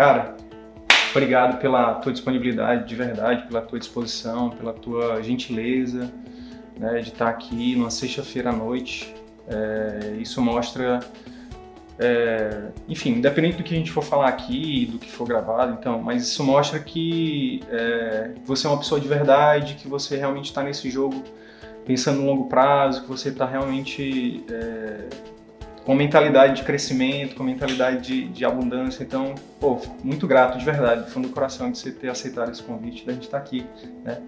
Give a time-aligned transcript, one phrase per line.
[0.00, 0.34] Cara,
[1.10, 6.10] obrigado pela tua disponibilidade, de verdade, pela tua disposição, pela tua gentileza
[6.78, 9.14] né, de estar aqui numa sexta-feira à noite.
[9.46, 11.00] É, isso mostra,
[11.98, 16.00] é, enfim, independente do que a gente for falar aqui, do que for gravado, então,
[16.00, 20.62] mas isso mostra que é, você é uma pessoa de verdade, que você realmente está
[20.62, 21.22] nesse jogo
[21.84, 25.08] pensando no longo prazo, que você está realmente é,
[25.84, 29.02] com mentalidade de crescimento, com mentalidade de, de, abundância.
[29.02, 32.62] Então, pô, muito grato de verdade, do fundo do coração, de você ter aceitado esse
[32.62, 33.66] convite, da gente estar tá aqui,
[34.04, 34.20] né,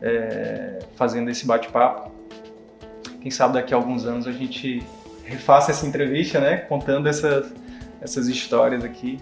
[0.00, 2.10] é, fazendo esse bate-papo.
[3.20, 4.82] Quem sabe daqui a alguns anos a gente
[5.24, 7.52] refaça essa entrevista, né, contando essas,
[8.00, 9.18] essas histórias aqui.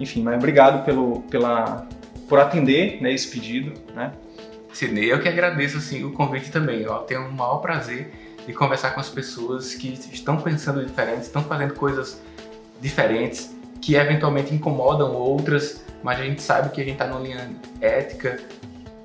[0.00, 1.86] Enfim, mas obrigado pelo, pela,
[2.28, 4.12] por atender né, esse pedido, né.
[4.72, 6.80] Sidney, eu que agradeço assim, o convite também.
[6.80, 8.10] Eu tenho o maior prazer
[8.46, 12.20] de conversar com as pessoas que estão pensando diferente, estão fazendo coisas
[12.80, 17.50] diferentes, que eventualmente incomodam outras, mas a gente sabe que a gente está numa linha
[17.80, 18.40] ética,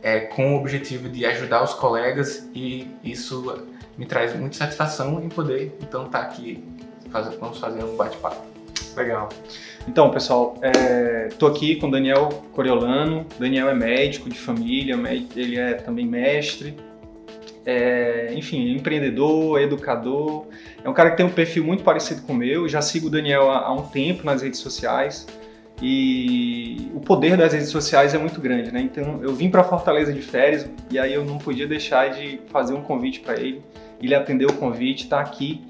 [0.01, 3.63] é, com o objetivo de ajudar os colegas e isso
[3.97, 6.63] me traz muita satisfação em poder então estar tá aqui,
[7.09, 8.45] faz, vamos fazer um bate-papo.
[8.95, 9.29] Legal.
[9.87, 10.55] Então, pessoal,
[11.29, 13.25] estou é, aqui com Daniel Coriolano.
[13.39, 14.97] Daniel é médico de família,
[15.35, 16.75] ele é também mestre,
[17.67, 20.45] é, enfim, empreendedor, educador.
[20.81, 22.61] É um cara que tem um perfil muito parecido com o meu.
[22.63, 25.27] Eu já sigo o Daniel há, há um tempo nas redes sociais
[25.81, 28.79] e o poder das redes sociais é muito grande, né?
[28.79, 32.73] Então eu vim para Fortaleza de férias e aí eu não podia deixar de fazer
[32.73, 33.61] um convite para ele.
[34.01, 35.61] Ele atendeu o convite, está aqui,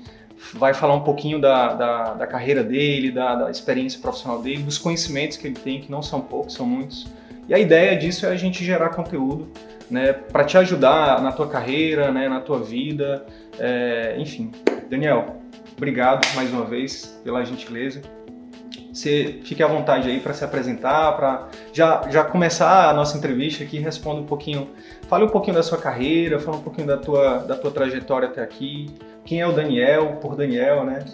[0.53, 4.77] vai falar um pouquinho da, da, da carreira dele, da, da experiência profissional dele, dos
[4.77, 7.07] conhecimentos que ele tem, que não são poucos, são muitos.
[7.47, 9.51] E a ideia disso é a gente gerar conteúdo
[9.89, 13.25] né, para te ajudar na tua carreira, né, na tua vida,
[13.57, 14.51] é, enfim.
[14.89, 15.37] Daniel,
[15.75, 18.01] obrigado mais uma vez pela gentileza.
[18.91, 23.63] Você fique à vontade aí para se apresentar, para já, já começar a nossa entrevista
[23.63, 24.69] aqui, responda um pouquinho,
[25.07, 28.41] fale um pouquinho da sua carreira, fale um pouquinho da tua, da tua trajetória até
[28.41, 28.87] aqui,
[29.23, 31.05] quem é o Daniel, por Daniel, né?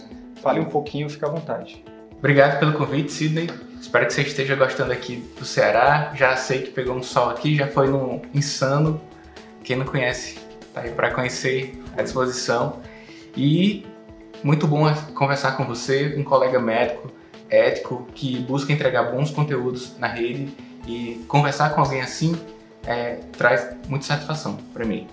[0.42, 1.84] Fale um pouquinho, fique à vontade.
[2.18, 3.50] Obrigado pelo convite, Sidney.
[3.84, 6.14] Espero que você esteja gostando aqui do Ceará.
[6.16, 9.00] Já sei que pegou um sol aqui, já foi no Insano.
[9.62, 10.40] Quem não conhece,
[10.74, 12.80] tá aí para conhecer à disposição.
[13.36, 13.86] E
[14.42, 17.12] muito bom conversar com você, um colega médico,
[17.50, 20.56] ético, que busca entregar bons conteúdos na rede
[20.88, 22.40] e conversar com alguém assim
[22.88, 25.10] é, traz muita satisfação para mim,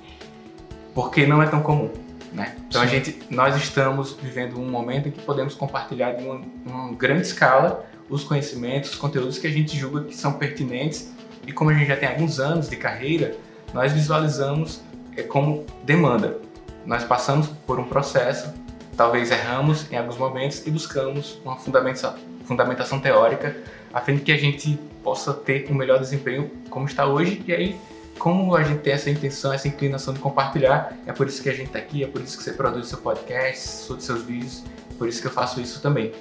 [0.94, 1.90] porque não é tão comum.
[2.32, 2.54] Né?
[2.68, 2.86] Então Sim.
[2.86, 7.22] a gente, nós estamos vivendo um momento em que podemos compartilhar em uma, uma grande
[7.22, 11.12] escala os conhecimentos, os conteúdos que a gente julga que são pertinentes
[11.46, 13.36] e como a gente já tem alguns anos de carreira,
[13.72, 14.80] nós visualizamos
[15.16, 16.38] é, como demanda.
[16.84, 18.52] Nós passamos por um processo,
[18.96, 22.14] talvez erramos em alguns momentos e buscamos uma fundamentação,
[22.44, 23.56] fundamentação teórica
[23.92, 27.52] a fim de que a gente possa ter um melhor desempenho como está hoje e
[27.52, 27.80] aí
[28.20, 31.54] como a gente tem essa intenção, essa inclinação de compartilhar, é por isso que a
[31.54, 34.62] gente está aqui, é por isso que você produz seu podcast, seus vídeos,
[34.98, 36.12] por isso que eu faço isso também.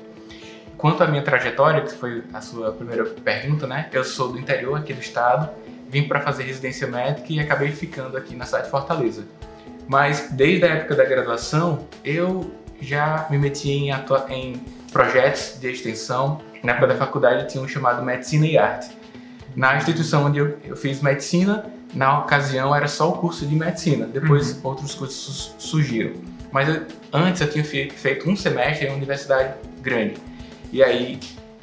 [0.78, 3.90] Quanto à minha trajetória, que foi a sua primeira pergunta, né?
[3.92, 5.50] Eu sou do interior aqui do estado,
[5.90, 9.26] vim para fazer residência médica e acabei ficando aqui na cidade de Fortaleza.
[9.86, 12.50] Mas desde a época da graduação, eu
[12.80, 13.92] já me meti em,
[14.30, 14.54] em
[14.90, 16.40] projetos de extensão.
[16.64, 18.98] Na época da faculdade tinha um chamado Medicina e Arte.
[19.54, 24.06] Na instituição onde eu, eu fiz medicina, na ocasião era só o curso de medicina,
[24.06, 24.60] depois uhum.
[24.64, 26.14] outros cursos surgiram.
[26.52, 30.18] Mas eu, antes eu tinha feito um semestre em uma universidade grande.
[30.72, 31.20] E aí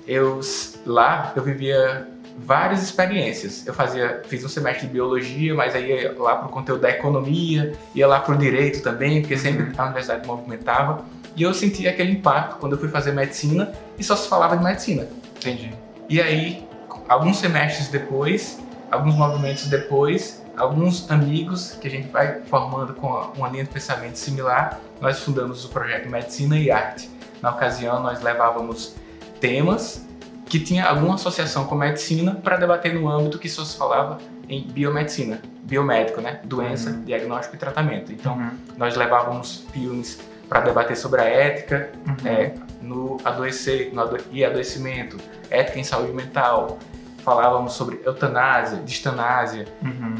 [0.06, 0.40] eu
[0.84, 3.66] lá eu vivia várias experiências.
[3.66, 6.90] Eu fazia, fiz um semestre de biologia, mas aí ia lá para o conteúdo da
[6.90, 9.72] economia, ia lá para o direito também, porque sempre uhum.
[9.76, 11.04] a universidade movimentava.
[11.34, 14.64] E eu senti aquele impacto quando eu fui fazer medicina e só se falava de
[14.64, 15.06] medicina.
[15.36, 15.72] Entendi.
[16.08, 16.66] E aí,
[17.08, 18.58] alguns semestres depois,
[18.90, 24.16] alguns movimentos depois, alguns amigos que a gente vai formando com uma linha de pensamento
[24.16, 27.10] similar, nós fundamos o projeto Medicina e Arte.
[27.42, 28.94] Na ocasião, nós levávamos
[29.40, 30.06] temas
[30.46, 34.18] que tinha alguma associação com medicina para debater no âmbito que só se falava
[34.48, 36.40] em biomedicina, biomédico, né?
[36.44, 37.02] Doença, uhum.
[37.02, 38.12] diagnóstico e tratamento.
[38.12, 38.50] Então, uhum.
[38.76, 42.28] nós levávamos filmes para debater sobre a ética uhum.
[42.28, 45.16] é, no adoecer no ado e adoecimento,
[45.50, 46.78] ética em saúde mental.
[47.26, 50.14] Falávamos sobre eutanásia, distanásia, uhum.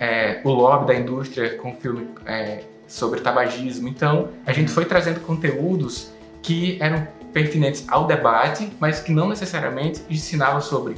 [0.00, 3.86] é, o lobby da indústria com filme é, sobre tabagismo.
[3.86, 4.74] Então, a gente uhum.
[4.74, 6.10] foi trazendo conteúdos
[6.42, 10.94] que eram pertinentes ao debate, mas que não necessariamente ensinavam sobre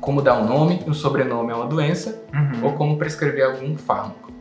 [0.00, 2.64] como dar um nome, um sobrenome a uma doença uhum.
[2.64, 4.32] ou como prescrever algum fármaco.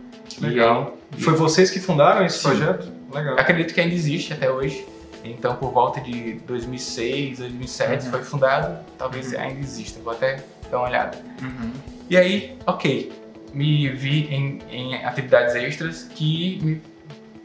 [0.42, 0.98] Legal.
[1.13, 2.50] Aí, Foi vocês que fundaram esse sim.
[2.50, 2.92] projeto?
[3.13, 3.36] Legal.
[3.38, 4.88] Acredito que ainda existe até hoje.
[5.31, 8.12] Então, por volta de 2006, 2007 Uhum.
[8.12, 9.39] foi fundado, talvez Uhum.
[9.39, 11.18] ainda exista, vou até dar uma olhada.
[11.42, 11.72] Uhum.
[12.10, 13.12] E aí, ok,
[13.54, 16.81] me vi em, em atividades extras que me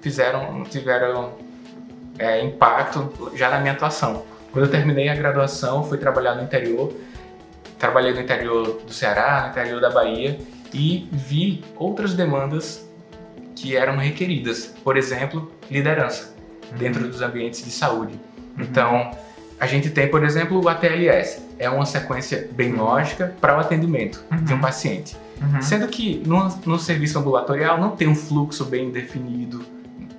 [0.01, 1.33] fizeram, tiveram
[2.19, 4.25] é, impacto já na minha atuação.
[4.53, 6.93] Quando eu terminei a graduação, fui trabalhar no interior,
[7.79, 10.39] trabalhei no interior do Ceará, no interior da Bahia
[10.75, 12.87] e vi outras demandas
[13.57, 16.35] que eram requeridas, por exemplo, liderança
[16.77, 18.19] dentro dos ambientes de saúde.
[18.59, 19.11] Então,
[19.59, 24.23] a gente tem, por exemplo, o ATLS, é uma sequência bem lógica para o atendimento
[24.43, 24.63] de um Uhum.
[24.63, 25.17] paciente.
[25.41, 25.63] Uhum.
[25.63, 29.63] Sendo que no, no serviço ambulatorial não tem um fluxo bem definido.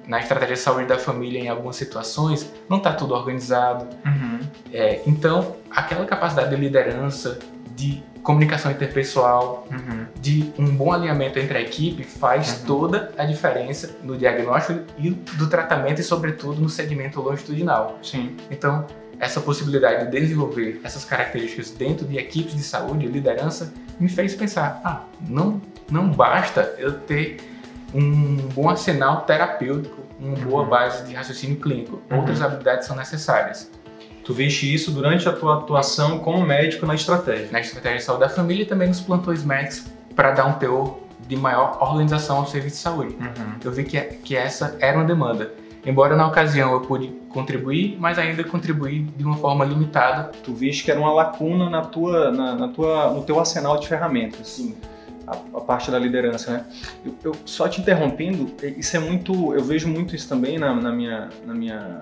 [0.08, 3.88] Na estratégia de saúde da família, em algumas situações, não está tudo organizado.
[4.06, 4.40] Uhum.
[4.74, 7.40] É, então, aquela capacidade de liderança,
[7.76, 10.06] de comunicação interpessoal, Uhum.
[10.20, 12.66] de um bom alinhamento entre a equipe faz Uhum.
[12.66, 17.98] toda a diferença no diagnóstico e do tratamento e, sobretudo, no segmento longitudinal.
[18.04, 18.36] Sim.
[18.50, 18.86] Então,
[19.20, 24.34] essa possibilidade de desenvolver essas características dentro de equipes de saúde e liderança me fez
[24.36, 27.38] pensar: ah, não, não basta eu ter
[27.94, 30.70] um bom arsenal terapêutico, uma boa Uhum.
[30.70, 32.02] base de raciocínio clínico.
[32.10, 32.18] Uhum.
[32.20, 33.70] Outras habilidades são necessárias.
[34.24, 37.50] Tu viste isso durante a tua atuação como médico na estratégia.
[37.52, 39.86] Na estratégia de saúde da família e também nos plantões médicos
[40.16, 43.16] para dar um teor de maior organização ao serviço de saúde.
[43.20, 43.54] Uhum.
[43.64, 45.52] Eu vi que, que essa era uma demanda.
[45.86, 50.84] Embora na ocasião eu pude contribuir, mas ainda contribuí de uma forma limitada Tu viste
[50.84, 54.48] que era uma lacuna na tua, na, na tua, no teu arsenal de ferramentas.
[54.48, 54.76] Sim.
[55.26, 56.66] a, a parte da liderança, né?
[57.06, 60.92] Eu, eu- só te interrompendo, isso é muito, eu vejo muito isso também na, na
[60.92, 62.02] minha, na minha,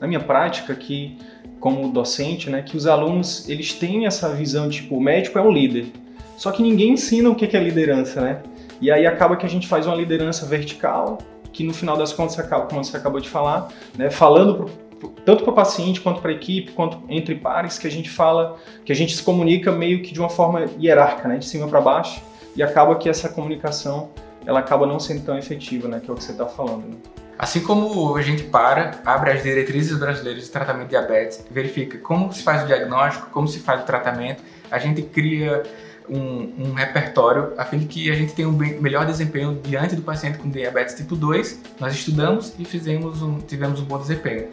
[0.00, 1.18] na minha prática que
[1.60, 2.62] como docente, né?
[2.62, 5.92] Que os alunos eles têm essa visão tipo, o médico é o líder,
[6.36, 8.42] só que ninguém ensina o que é liderança, né?
[8.80, 11.18] E aí acaba que a gente faz uma liderança vertical,
[11.52, 14.08] que no final das contas acaba, como você acabou de falar, né?
[14.10, 14.54] Falando
[14.98, 18.08] pro- tanto para o paciente quanto para a equipe, quanto entre pares, que a gente
[18.08, 21.36] fala, que a gente se comunica meio que de uma forma hierárquica, né?
[21.36, 22.22] De cima para baixo
[22.56, 24.10] e acaba que essa comunicação
[24.46, 26.00] ela acaba não sendo tão efetiva, né?
[26.02, 26.84] Que é o que você está falando.
[26.86, 26.96] Né?
[27.42, 32.30] Assim como a gente para, abre as diretrizes brasileiras de tratamento de diabetes, verifica como
[32.30, 35.62] se faz o diagnóstico, como se faz o tratamento, a gente cria
[36.06, 39.96] um, um repertório a fim de que a gente tenha um bem- melhor desempenho diante
[39.96, 41.60] do paciente com diabetes tipo 2.
[41.80, 44.48] Nós estudamos e fizemos um, tivemos um bom desempenho.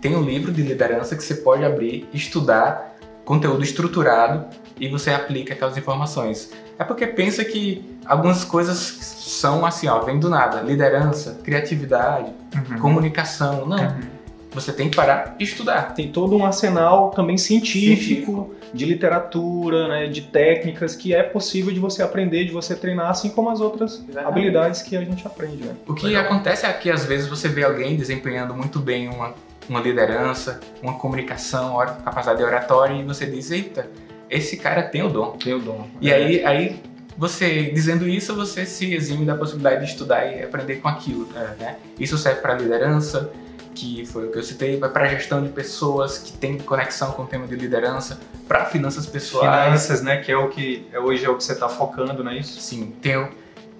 [0.00, 4.44] Tem um livro de liderança que você pode abrir, estudar, conteúdo estruturado
[4.78, 6.52] e você aplica aquelas informações.
[6.78, 10.60] É porque pensa que algumas coisas são assim, ó, vem do nada.
[10.60, 12.32] Liderança, criatividade,
[12.80, 13.64] comunicação.
[13.64, 13.78] Não.
[13.78, 14.20] Uhum.
[14.52, 15.94] Você tem que parar e estudar.
[15.94, 20.06] Tem todo um arsenal também científico, de literatura, né?
[20.08, 24.04] De técnicas que é possível de você aprender, de você treinar, assim como as outras
[24.26, 25.76] habilidades que a gente aprende, né?
[25.86, 26.24] O que Legal.
[26.24, 29.34] acontece é que às vezes você vê alguém desempenhando muito bem uma,
[29.68, 33.88] uma liderança, uma comunicação, capacidade oratória e você diz, eita,
[34.28, 35.36] esse cara tem o dom.
[35.42, 35.86] Tem o dom.
[36.00, 36.80] E aí, aí
[37.20, 41.28] você dizendo isso, você se exime da possibilidade de estudar e aprender com aquilo.
[41.58, 41.76] Né?
[41.98, 43.30] Isso serve para liderança,
[43.74, 47.26] que foi o que eu citei, para gestão de pessoas que tem conexão com o
[47.26, 48.18] tema de liderança,
[48.48, 49.64] para finanças pessoais.
[49.64, 50.16] Finanças, né?
[50.16, 52.58] Que é o que é, hoje é o que você está focando, não é isso?
[52.58, 53.28] Sim, tem o-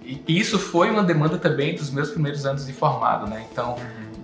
[0.04, 3.46] e isso foi uma demanda também dos meus primeiros anos de formado, né?
[3.50, 3.76] Então,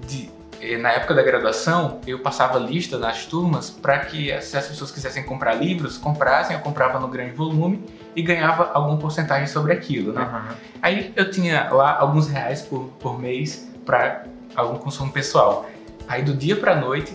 [0.07, 0.31] de-
[0.61, 4.91] eh, na época da graduação, eu passava lista nas turmas para que se as pessoas
[4.91, 7.82] quisessem comprar livros, comprassem, eu comprava no grande volume
[8.17, 10.23] e ganhava alguma porcentagem sobre aquilo, né?
[10.23, 10.49] Aham.
[10.81, 14.25] Aí eu tinha lá alguns reais por, por mês para
[14.56, 15.69] algum consumo pessoal.
[16.08, 17.15] Aí do dia para noite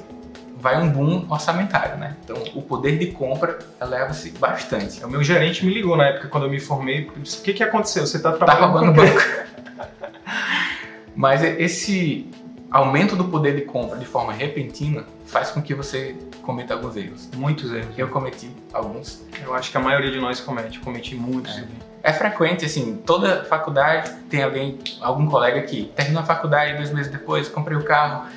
[0.57, 2.15] vai um boom orçamentário, né?
[2.23, 5.03] Então o poder de compra eleva-se bastante.
[5.03, 7.09] O meu gerente me ligou na época quando eu me formei.
[7.17, 8.05] disse, O que, que aconteceu?
[8.05, 10.11] Você está Tá trabalhando roubando com o quê?" banco.
[11.15, 12.29] Mas esse
[12.71, 17.29] aumento do poder de compra de forma repentina faz com que você cometa alguns erros.
[17.35, 17.97] Muitos erros.
[17.97, 19.23] Eu cometi alguns.
[19.43, 20.77] Eu acho que a maioria de nós comete.
[20.77, 21.57] Eu cometi muitos.
[21.57, 21.65] É.
[22.03, 27.11] É frequente, assim, toda faculdade tem alguém, algum colega que terminou a faculdade dois meses
[27.11, 28.27] depois, comprei o carro,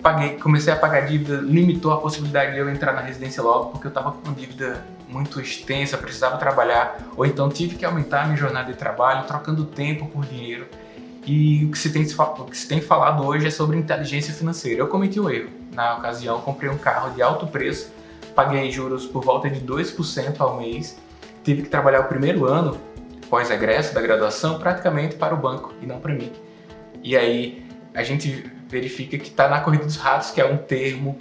[0.00, 3.86] paguei, comecei a pagar dívida, limitou a possibilidade de eu entrar na residência logo, porque
[3.86, 8.36] eu estava com dívida muito extensa, precisava trabalhar, ou então tive que aumentar a minha
[8.38, 10.66] jornada de trabalho, trocando tempo por dinheiro.
[11.26, 14.80] E o que se tem, o que se tem falado hoje é sobre inteligência financeira.
[14.80, 15.50] Eu cometi um erro.
[15.72, 17.92] Na ocasião, comprei um carro de alto preço,
[18.34, 20.96] paguei juros por volta de 2% ao mês,
[21.42, 22.78] tive que trabalhar o primeiro ano
[23.28, 26.32] pós-egresso da graduação praticamente para o banco e não para mim.
[27.02, 31.16] E aí a gente verifica que está na corrida dos ratos, que é um termo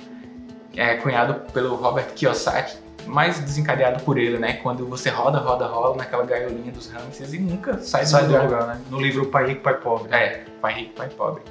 [0.75, 4.53] é, cunhado pelo Robert Kiyosaki, mais desencadeado por ele, né?
[4.53, 8.43] Quando você roda, roda, rola naquela gaiolinha dos hamsters e nunca sai, Sai do lugar.
[8.43, 8.81] lugar, né?
[8.89, 10.13] No livro Pai Rico, Pai Pobre.
[10.13, 11.43] É, pai rico, pai pobre.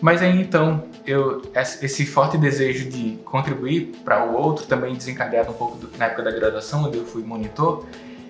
[0.00, 5.54] Mas aí então, eu, esse forte desejo de contribuir para o outro, também desencadeado um
[5.54, 7.86] pouco do, na época da graduação, onde eu fui monitor,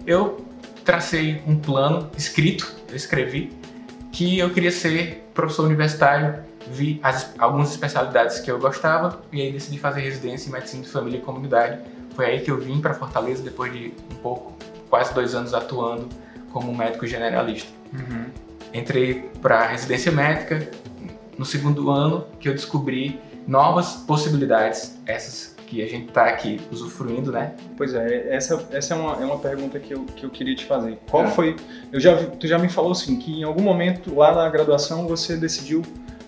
[0.06, 0.44] eu
[0.84, 3.52] tracei um plano escrito, eu escrevi,
[4.10, 9.50] que eu queria ser professor universitário, vi as, algumas especialidades que eu gostava e aí
[9.50, 11.80] decidi fazer residência em medicina de família e comunidade.
[12.14, 14.54] Foi aí que eu vim para Fortaleza depois de um pouco,
[14.90, 16.08] quase dois anos atuando
[16.52, 17.70] como médico generalista.
[17.92, 18.26] Uhum.
[18.74, 20.68] Entrei para residência médica
[21.38, 27.32] no segundo ano que eu descobri novas possibilidades, essas que a gente está aqui usufruindo,
[27.32, 27.54] né?
[27.78, 30.66] Pois é, essa, essa é, uma, é uma pergunta que eu, que eu queria te
[30.66, 30.98] fazer.
[31.10, 31.30] Qual é.
[31.30, 31.56] foi.
[31.90, 35.34] Eu já, tu já me falou assim, que em algum momento lá na graduação você
[35.34, 35.80] decidiu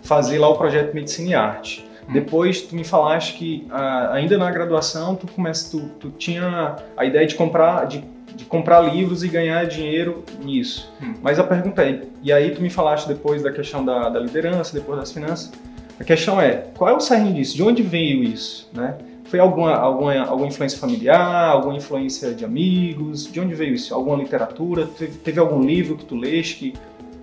[0.03, 1.87] fazer lá o projeto Medicina e Arte.
[2.13, 3.67] Depois tu me falaste que
[4.11, 8.81] ainda na graduação tu, começa, tu, tu tinha a ideia de comprar, de, de comprar
[8.81, 10.93] livros e ganhar dinheiro nisso.
[11.03, 11.15] Hum.
[11.23, 14.75] Mas a pergunta é, e aí tu me falaste depois da questão da, da liderança,
[14.75, 15.53] depois das finanças.
[15.99, 17.57] A questão é, qual é o cerne disso?
[17.57, 18.97] De onde veio isso, né?
[19.25, 23.31] Foi alguma, alguma, alguma influência familiar, alguma influência de amigos?
[23.31, 23.95] De onde veio isso?
[23.95, 24.87] Alguma literatura?
[24.87, 26.75] Teve, teve algum livro que tu leste?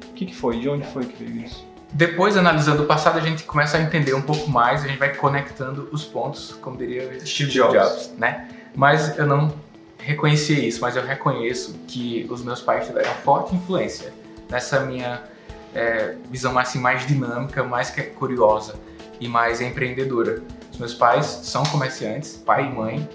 [0.10, 0.60] O que, que foi?
[0.60, 1.71] De onde foi que veio isso?
[1.94, 5.14] Depois, analisando o passado, a gente começa a entender um pouco mais, a gente vai
[5.14, 8.48] conectando os pontos, como diria Steve Jobs, Jobs né?
[8.76, 9.54] Mas eu não
[9.98, 14.14] reconhecia isso, mas eu reconheço que os meus pais tiveram forte influência
[14.50, 15.22] nessa minha
[15.76, 18.76] é, visão assim, mais dinâmica, mais curiosa
[19.20, 20.42] e mais empreendedora
[20.82, 23.08] meus pais são comerciantes, pai e mãe.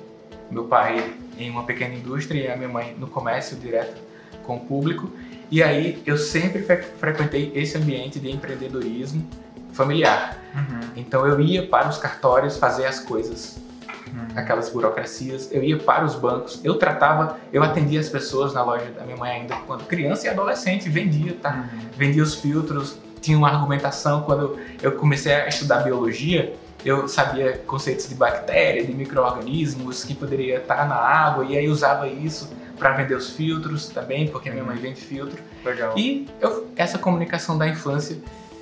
[0.48, 4.00] Meu pai em uma pequena indústria e a minha mãe no comércio direto
[4.44, 5.10] com o público.
[5.50, 9.26] E aí eu sempre fre frequentei esse ambiente de empreendedorismo
[9.72, 10.38] familiar.
[10.54, 10.80] Uhum.
[10.96, 14.26] Então eu ia para os cartórios fazer as coisas, uhum.
[14.34, 15.50] aquelas burocracias.
[15.52, 16.60] Eu ia para os bancos.
[16.64, 20.30] Eu tratava, eu atendia as pessoas na loja da minha mãe ainda quando criança e
[20.30, 20.88] adolescente.
[20.88, 21.68] Vendia, tá?
[21.72, 21.80] Uhum.
[21.96, 22.98] Vendia os filtros.
[23.20, 26.54] Tinha uma argumentação quando eu comecei a estudar biologia
[26.86, 32.06] eu sabia conceitos de bactéria, de micro-organismos que poderia estar na água e aí usava
[32.06, 32.48] isso
[32.78, 35.42] para vender os filtros também, porque minha mãe vende filtro.
[35.64, 35.96] Legal.
[35.96, 38.18] E eu, essa comunicação da infância,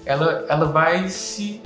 [0.06, 1.60] ela, ela vai se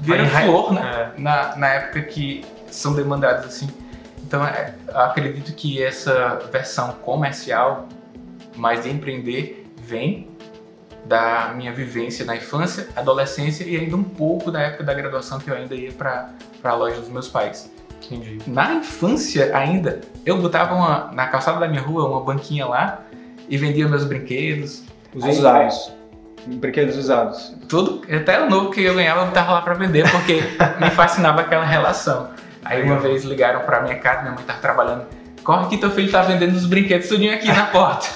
[0.00, 1.12] virar flor, né?
[1.16, 1.20] É.
[1.20, 3.68] Na, na época que são demandadas assim.
[4.24, 7.88] Então, é, acredito que essa versão comercial,
[8.56, 10.30] mais de empreender, vem
[11.04, 15.50] da minha vivência na infância, adolescência e ainda um pouco da época da graduação que
[15.50, 16.32] eu ainda ia para
[16.62, 17.71] a loja dos meus pais.
[18.10, 18.38] Entendi.
[18.46, 23.02] Na infância ainda, eu botava uma, na calçada da minha rua uma banquinha lá
[23.48, 24.82] e vendia meus brinquedos.
[25.14, 25.92] Os usados.
[26.46, 27.54] Brinquedos usados.
[27.68, 30.42] Tudo, até o novo que eu ganhava eu botava lá para vender porque
[30.80, 32.30] me fascinava aquela relação.
[32.64, 35.06] Aí uma vez ligaram para minha casa, minha mãe estava trabalhando.
[35.44, 38.08] Corre que teu filho tá vendendo os brinquedos tudinho aqui na porta.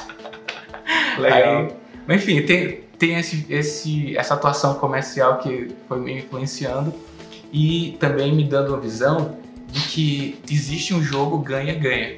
[1.19, 1.59] Legal.
[1.59, 1.69] Aí,
[2.07, 6.95] mas enfim, tem, tem esse, esse, essa atuação comercial que foi me influenciando
[7.53, 9.37] e também me dando uma visão
[9.69, 12.17] de que existe um jogo ganha-ganha.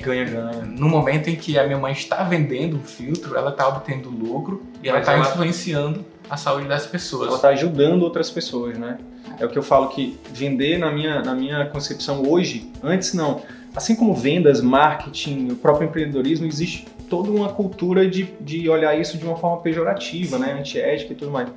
[0.00, 0.62] Ganha-ganha.
[0.62, 4.62] No momento em que a minha mãe está vendendo um filtro, ela está obtendo lucro
[4.82, 7.28] e ela está influenciando a saúde das pessoas.
[7.28, 8.98] Ela está ajudando outras pessoas, né?
[9.38, 13.42] É o que eu falo que vender na minha, na minha concepção hoje, antes não.
[13.74, 19.18] Assim como vendas, marketing, o próprio empreendedorismo, existe toda uma cultura de, de olhar isso
[19.18, 21.48] de uma forma pejorativa, né, antiética e tudo mais.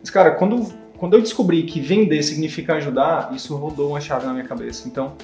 [0.00, 4.32] Mas, cara, quando, quando eu descobri que vender significa ajudar, isso rodou uma chave na
[4.32, 4.86] minha cabeça.
[4.86, 5.14] Então,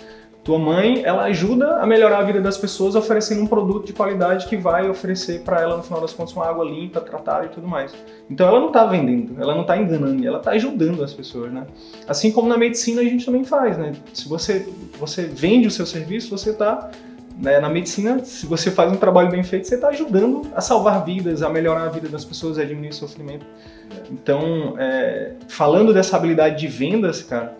[0.42, 4.48] tua mãe, ela ajuda a melhorar a vida das pessoas oferecendo um produto de qualidade
[4.48, 7.68] que vai oferecer para ela, no final das contas, uma água limpa, tratada e tudo
[7.68, 7.94] mais.
[8.28, 11.64] Então, ela não está vendendo, ela não está enganando, ela está ajudando as pessoas, né?
[12.08, 13.92] Assim como na medicina a gente também faz, né?
[14.12, 14.68] Se você,
[14.98, 16.90] você vende o seu serviço, você está
[17.38, 21.04] né, na medicina, se você faz um trabalho bem feito, você está ajudando a salvar
[21.04, 23.46] vidas, a melhorar a vida das pessoas, a diminuir o sofrimento.
[24.10, 27.56] Então, é, falando dessa habilidade de vendas, cara,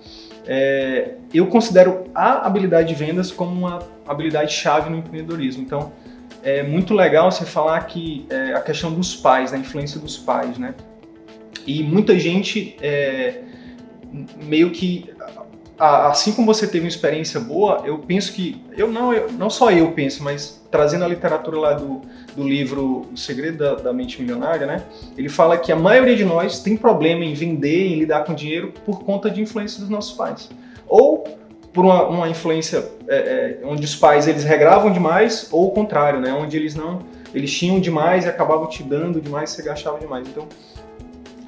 [0.46, 5.62] é, eu considero a habilidade de vendas como uma habilidade chave no empreendedorismo.
[5.62, 5.92] Então,
[6.42, 10.58] é muito legal você falar que é, a questão dos pais, a influência dos pais,
[10.58, 10.74] né?
[11.66, 13.42] E muita gente é,
[14.42, 15.10] meio que
[15.78, 19.70] assim como você teve uma experiência boa, eu penso que eu não, eu, não só
[19.70, 22.02] eu penso, mas trazendo a literatura lá do,
[22.36, 24.82] do livro O Segredo da, da, Mente Milionária, né?
[25.16, 28.72] Ele fala que a maioria de nós tem problema em vender, em lidar com dinheiro
[28.84, 30.50] por conta de influência dos nossos pais,
[30.86, 31.24] ou
[31.72, 36.20] por uma, uma influência é, é, onde os pais eles regravam demais, ou o contrário,
[36.20, 36.32] né?
[36.32, 37.00] Onde eles não,
[37.32, 40.26] eles tinham demais e acabavam te dando demais, você gastava demais.
[40.26, 40.48] Então,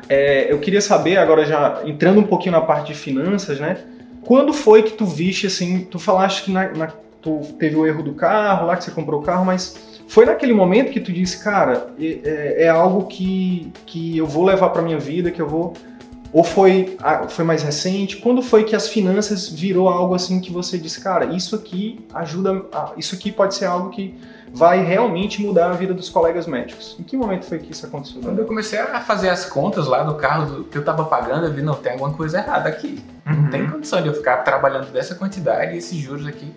[0.08, 3.78] é, eu queria saber agora já entrando um pouquinho na parte de finanças, né?
[4.24, 8.02] Quando foi que tu viste assim, tu falaste que na, na, tu teve o erro
[8.02, 11.42] do carro lá, que você comprou o carro, mas foi naquele momento que tu disse,
[11.42, 15.74] cara, é, é, algo que, que eu vou levar para minha vida, que eu vou
[16.32, 16.96] Ou foi,
[17.28, 18.16] foi mais recente?
[18.16, 22.64] Quando foi que as finanças virou algo assim que você disse, cara, isso aqui ajuda,
[22.96, 24.14] isso aqui pode ser algo que
[24.52, 26.97] vai realmente mudar a vida dos colegas médicos?
[26.99, 28.21] Em que momento foi que isso aconteceu?
[28.21, 31.52] Quando eu comecei a fazer as contas lá do carro que eu estava pagando, eu
[31.52, 33.02] vi, não, tem alguma coisa errada aqui.
[33.26, 33.42] Uhum.
[33.42, 36.52] Não tem condição de eu ficar trabalhando dessa quantidade e esses juros aqui.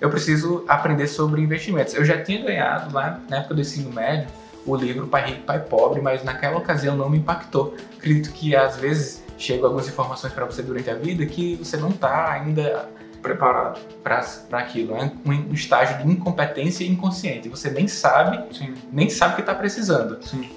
[0.00, 1.94] Eu preciso aprender sobre investimentos.
[1.94, 4.28] Eu já tinha ganhado lá na época do ensino médio
[4.66, 7.74] o livro Pai Rico, Pai Pobre, mas naquela ocasião não me impactou.
[7.96, 11.90] Acredito que às vezes chegam algumas informações para você durante a vida que você não
[11.90, 12.88] está ainda
[13.22, 14.20] preparado para
[14.52, 14.96] aquilo.
[14.96, 17.48] É um estágio de incompetência inconsciente.
[17.48, 18.74] Você nem sabe, Sim.
[18.92, 20.22] nem sabe o que está precisando.
[20.22, 20.48] Sim.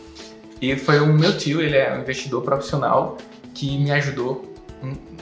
[0.61, 3.17] E foi o meu tio, ele é um investidor profissional
[3.53, 4.49] que me ajudou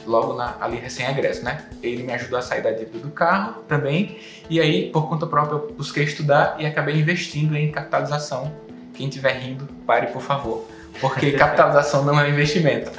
[0.05, 1.65] logo na, ali recém-agresso, né?
[1.83, 4.19] Ele me ajudou a sair da dívida do carro também.
[4.49, 8.51] E aí, por conta própria, eu busquei estudar e acabei investindo em capitalização
[8.93, 10.65] quem estiver rindo, pare por favor.
[10.99, 12.91] Porque capitalização não é investimento.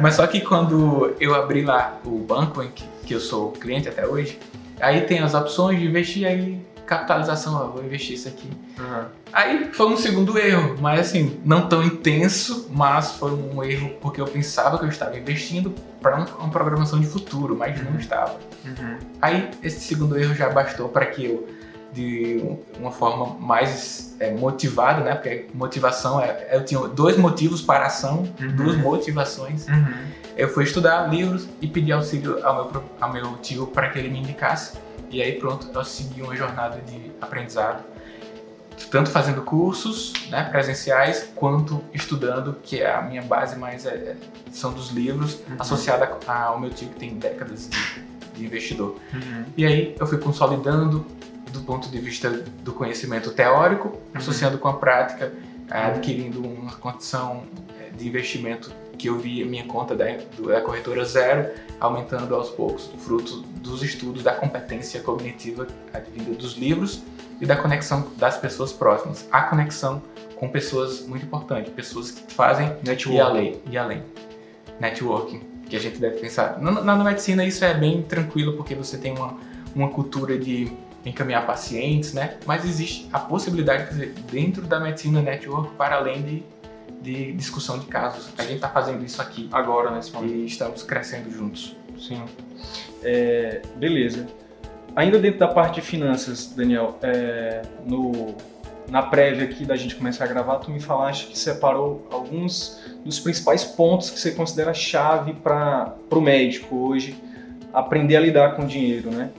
[0.00, 3.88] Mas só que quando eu abri lá o banco em que, que eu sou cliente
[3.88, 4.38] até hoje,
[4.80, 8.48] aí tem as opções de investir aí capitalização, ó, vou investir isso aqui.
[8.78, 9.04] Uhum.
[9.32, 14.20] Aí foi um segundo erro, mas assim, não tão intenso, mas foi um erro porque
[14.20, 17.92] eu pensava que eu estava investindo para um, uma programação de futuro, mas uhum.
[17.92, 18.38] não estava.
[18.64, 18.98] Uhum.
[19.20, 21.48] Aí esse segundo erro já bastou para que eu
[21.92, 22.42] de
[22.78, 25.14] uma forma mais é, motivada, né?
[25.14, 28.56] Porque motivação é, eu tinha dois motivos para a ação, uhum.
[28.56, 29.66] duas motivações.
[30.36, 34.08] Eu fui estudar livros e pedi auxílio ao meu, ao meu tio para que ele
[34.08, 34.78] me indicasse.
[35.10, 37.84] E aí pronto, eu segui uma jornada de aprendizado,
[38.90, 44.16] tanto fazendo cursos né, presenciais quanto estudando, que é a minha base mais é, é
[44.50, 45.56] são dos livros, uhum.
[45.58, 48.02] associada ao meu tio que tem décadas de,
[48.34, 48.96] de investidor.
[49.12, 49.44] Uhum.
[49.56, 51.06] E aí eu fui consolidando
[51.52, 53.98] do ponto de vista do conhecimento teórico, uhum.
[54.14, 55.32] associando com a prática,
[55.70, 57.44] adquirindo uma condição
[57.78, 58.70] eh, de investimento
[59.02, 60.04] que eu vi a minha conta da,
[60.46, 67.02] da corretora zero aumentando aos poucos, fruto dos estudos da competência cognitiva advinda dos livros
[67.40, 69.26] e da conexão das pessoas próximas.
[69.32, 70.00] A conexão
[70.36, 73.16] com pessoas muito importante, pessoas que fazem Network.
[73.16, 74.02] e além, e além.
[74.78, 76.60] Networking, que a gente deve pensar.
[76.60, 79.36] Na, na medicina isso é bem tranquilo porque você tem uma,
[79.74, 80.72] uma cultura de
[81.04, 82.36] encaminhar pacientes, né?
[82.46, 86.44] Mas existe a possibilidade, quer dizer, dentro da medicina network, para além de,
[87.02, 88.32] de discussão de casos.
[88.38, 90.34] A gente está fazendo isso aqui agora, nesse momento.
[90.34, 91.76] E estamos crescendo juntos.
[91.98, 92.22] Sim.
[93.02, 94.26] É, beleza.
[94.94, 98.34] Ainda dentro da parte de finanças, Daniel, é, no,
[98.88, 103.18] na prévia aqui da gente começar a gravar, tu me falaste que separou alguns dos
[103.18, 107.16] principais pontos que você considera chave para o médico hoje
[107.72, 109.30] aprender a lidar com o dinheiro, né?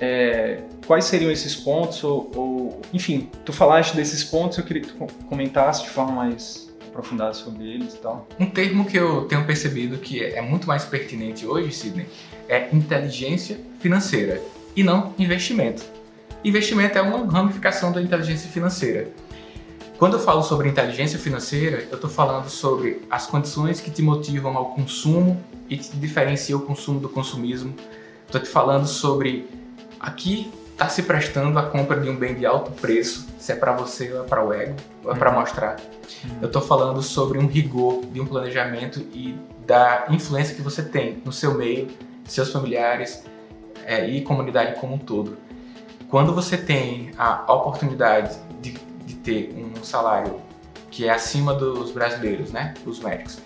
[0.00, 4.92] é, quais seriam esses pontos, ou, ou, enfim, tu falaste desses pontos, eu queria que
[4.92, 6.63] tu comentasse de forma mais
[6.94, 8.28] aprofundada sobre eles e tal.
[8.38, 12.06] Um termo que eu tenho percebido que é muito mais pertinente hoje, Sidney,
[12.48, 14.40] é inteligência financeira
[14.76, 15.82] e não investimento.
[16.44, 19.10] Investimento é uma ramificação da inteligência financeira.
[19.98, 24.56] Quando eu falo sobre inteligência financeira, eu estou falando sobre as condições que te motivam
[24.56, 27.74] ao consumo e te diferenciam o consumo do consumismo.
[28.26, 29.48] Estou te falando sobre
[29.98, 33.72] Aqui está se prestando a compra de um bem de alto preço, se é para
[33.72, 35.40] você ou é para o ego, ou é para uhum.
[35.40, 35.76] mostrar.
[36.24, 36.38] Uhum.
[36.42, 41.22] Eu estou falando sobre um rigor de um planejamento e da influência que você tem
[41.24, 41.88] no seu meio,
[42.24, 43.24] seus familiares
[43.86, 45.38] é, e comunidade como um todo.
[46.08, 48.72] Quando você tem a oportunidade de,
[49.06, 50.40] de ter um salário
[50.90, 53.38] que é acima dos brasileiros, né, dos médicos,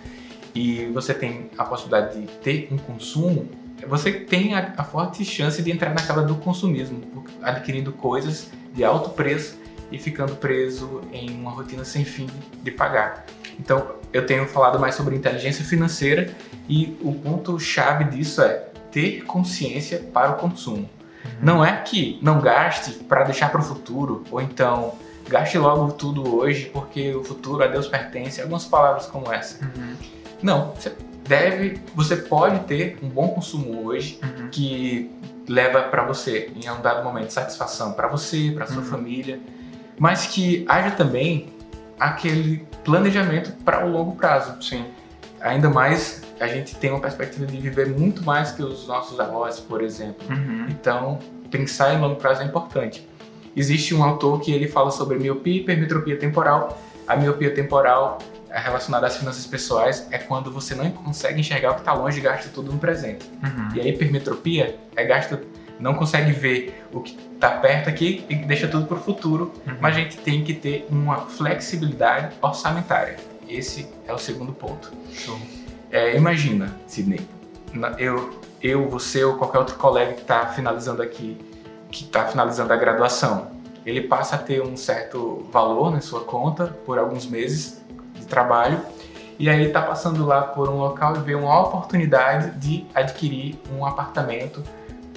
[0.53, 3.47] e você tem a possibilidade de ter um consumo
[3.87, 7.01] você tem a, a, forte chance de entrar naquela do consumismo,
[7.41, 9.57] adquirindo coisas de alto preço
[9.91, 12.27] e ficando preso em uma rotina sem fim
[12.61, 13.25] de pagar.
[13.59, 16.33] Então, eu tenho falado mais sobre inteligência financeira
[16.67, 20.89] e o ponto chave disso é ter consciência para o consumo.
[21.25, 21.31] Uhum.
[21.41, 24.93] Não é que não gaste para deixar para o futuro, ou então
[25.27, 29.63] gaste logo tudo hoje porque o futuro a Deus pertence, algumas palavras como essa.
[29.63, 29.95] Uhum.
[30.41, 30.91] Não, você
[31.29, 34.49] deve, você pode ter um bom consumo hoje uhum.
[34.49, 35.11] que
[35.47, 38.85] leva para você em um dado momento satisfação para você, para sua uhum.
[38.85, 39.39] família,
[39.99, 41.53] mas que haja também
[41.99, 44.59] aquele planejamento para o longo prazo.
[44.61, 44.85] Sim.
[45.39, 49.59] Ainda mais a gente tem uma perspectiva de viver muito mais que os nossos avós,
[49.59, 50.25] por exemplo.
[50.29, 50.65] Uhum.
[50.69, 51.19] Então,
[51.51, 53.07] pensar em longo prazo é importante.
[53.55, 56.81] Existe um autor que ele fala sobre miopia e hipermetropia temporal.
[57.07, 58.19] A miopia temporal
[58.57, 62.21] relacionada às finanças pessoais é quando você não consegue enxergar o que está longe e
[62.21, 63.29] gasta tudo no presente.
[63.43, 63.75] Uhum.
[63.75, 65.41] E a hipermetropia é gasta,
[65.79, 69.77] não consegue ver o que está perto aqui e deixa tudo para o futuro, uhum.
[69.79, 73.17] mas a gente tem que ter uma flexibilidade orçamentária.
[73.47, 74.91] Esse é o segundo ponto.
[75.91, 77.21] É, imagina, Sidney,
[77.97, 81.37] eu, eu, você ou qualquer outro colega que está finalizando aqui,
[81.89, 83.51] que está finalizando a graduação,
[83.85, 87.78] ele passa a ter um certo valor na sua conta por alguns meses
[88.29, 88.79] trabalho
[89.37, 93.85] e aí está passando lá por um local e vê uma oportunidade de adquirir um
[93.85, 94.63] apartamento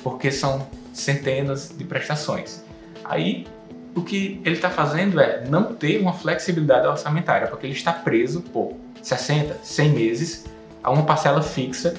[0.02, 2.64] porque são centenas de prestações.
[3.04, 3.46] Aí
[3.94, 8.40] o que ele está fazendo é não ter uma flexibilidade orçamentária, porque ele está preso
[8.40, 10.44] por 60, 100 meses
[10.82, 11.94] a uma parcela fixa,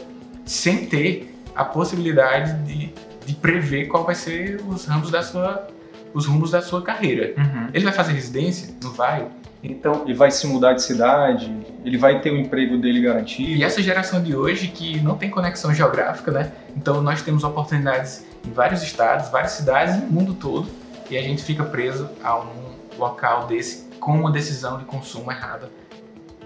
[0.45, 2.93] sem ter a possibilidade de,
[3.25, 5.67] de prever qual vai ser os ramos da sua,
[6.13, 7.33] os rumos da sua carreira.
[7.37, 7.69] Uhum.
[7.73, 8.73] Ele vai fazer residência?
[8.81, 9.27] Não vai?
[9.63, 11.49] Então, ele vai se mudar de cidade,
[11.85, 13.49] ele vai ter o emprego dele garantido.
[13.49, 16.51] E essa geração de hoje que não tem conexão geográfica, né?
[16.75, 20.67] Então nós temos oportunidades em vários estados, várias cidades, no mundo todo,
[21.09, 25.71] e a gente fica preso a um local desse com uma decisão de consumo errada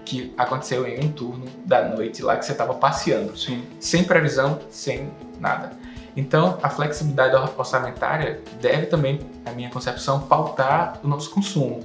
[0.04, 3.62] que aconteceu em um turno da noite lá que você estava passeando, Sim.
[3.80, 5.72] sem previsão, sem nada.
[6.16, 11.80] Então, a flexibilidade orçamentária deve também, na minha concepção, pautar o nosso consumo.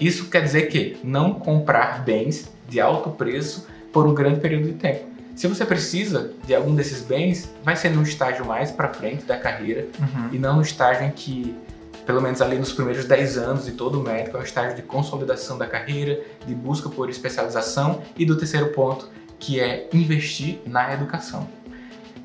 [0.00, 4.74] Isso quer dizer que não comprar bens de alto preço por um grande período de
[4.74, 5.06] tempo.
[5.34, 9.36] Se você precisa de algum desses bens, vai ser no estágio mais para frente da
[9.38, 10.30] carreira uhum.
[10.32, 11.56] e não no estágio em que,
[12.04, 15.56] pelo menos ali nos primeiros 10 anos de todo médico, é um estágio de consolidação
[15.56, 19.08] da carreira, de busca por especialização e do terceiro ponto,
[19.38, 21.48] que é investir na educação.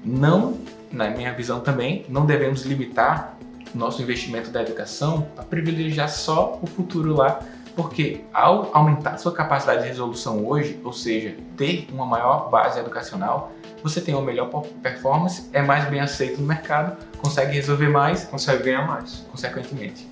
[0.03, 0.57] Não,
[0.91, 3.37] na minha visão também, não devemos limitar
[3.75, 7.39] nosso investimento da educação a privilegiar só o futuro lá
[7.75, 13.51] porque ao aumentar sua capacidade de resolução hoje, ou seja, ter uma maior base educacional,
[13.81, 14.49] você tem uma melhor
[14.81, 20.07] performance, é mais bem aceito no mercado, consegue resolver mais, consegue ganhar mais, consequentemente.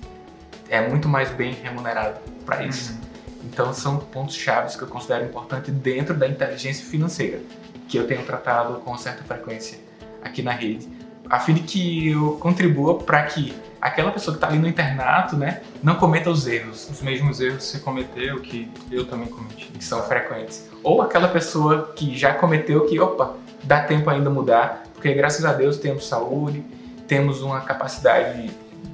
[0.68, 2.92] É muito mais bem remunerado para isso.
[2.92, 2.98] Uhum.
[3.44, 7.40] Então são pontos chaves que eu considero importante dentro da inteligência financeira,
[7.88, 9.78] que eu tenho tratado com certa frequência
[10.22, 10.88] aqui na rede,
[11.32, 15.34] a fim de que eu contribua para que aquela pessoa que está ali no internato,
[15.34, 16.90] né, não cometa os erros.
[16.90, 19.64] Os mesmos erros que você cometeu, que eu também cometi.
[19.72, 20.68] Que são frequentes.
[20.82, 25.54] Ou aquela pessoa que já cometeu, que, opa, dá tempo ainda mudar, porque graças a
[25.54, 26.62] Deus temos saúde,
[27.08, 28.50] temos uma capacidade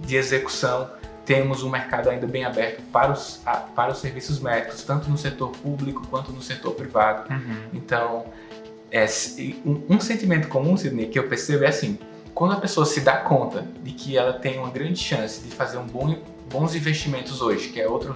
[0.07, 0.89] de execução,
[1.27, 3.43] temos um mercado ainda bem aberto para os,
[3.75, 7.29] para os serviços médicos, tanto no setor público quanto no setor privado.
[7.33, 7.57] Uhum.
[7.75, 8.27] Então,
[8.93, 9.07] é,
[9.67, 11.99] um, um sentimento comum, Sidney, que eu percebo é assim,
[12.39, 15.77] quando a pessoa se dá conta de que ela tem uma grande chance de fazer
[15.77, 16.17] um bom,
[16.49, 18.15] bons investimentos hoje, que é outra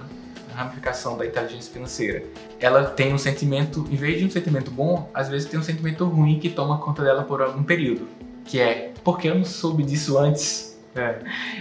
[0.55, 2.23] ramificação da inteligência financeira,
[2.57, 6.05] ela tem um sentimento, em vez de um sentimento bom, às vezes tem um sentimento
[6.05, 8.07] ruim que toma conta dela por algum período,
[8.45, 10.79] que é porque eu não soube disso antes.
[10.95, 11.17] É.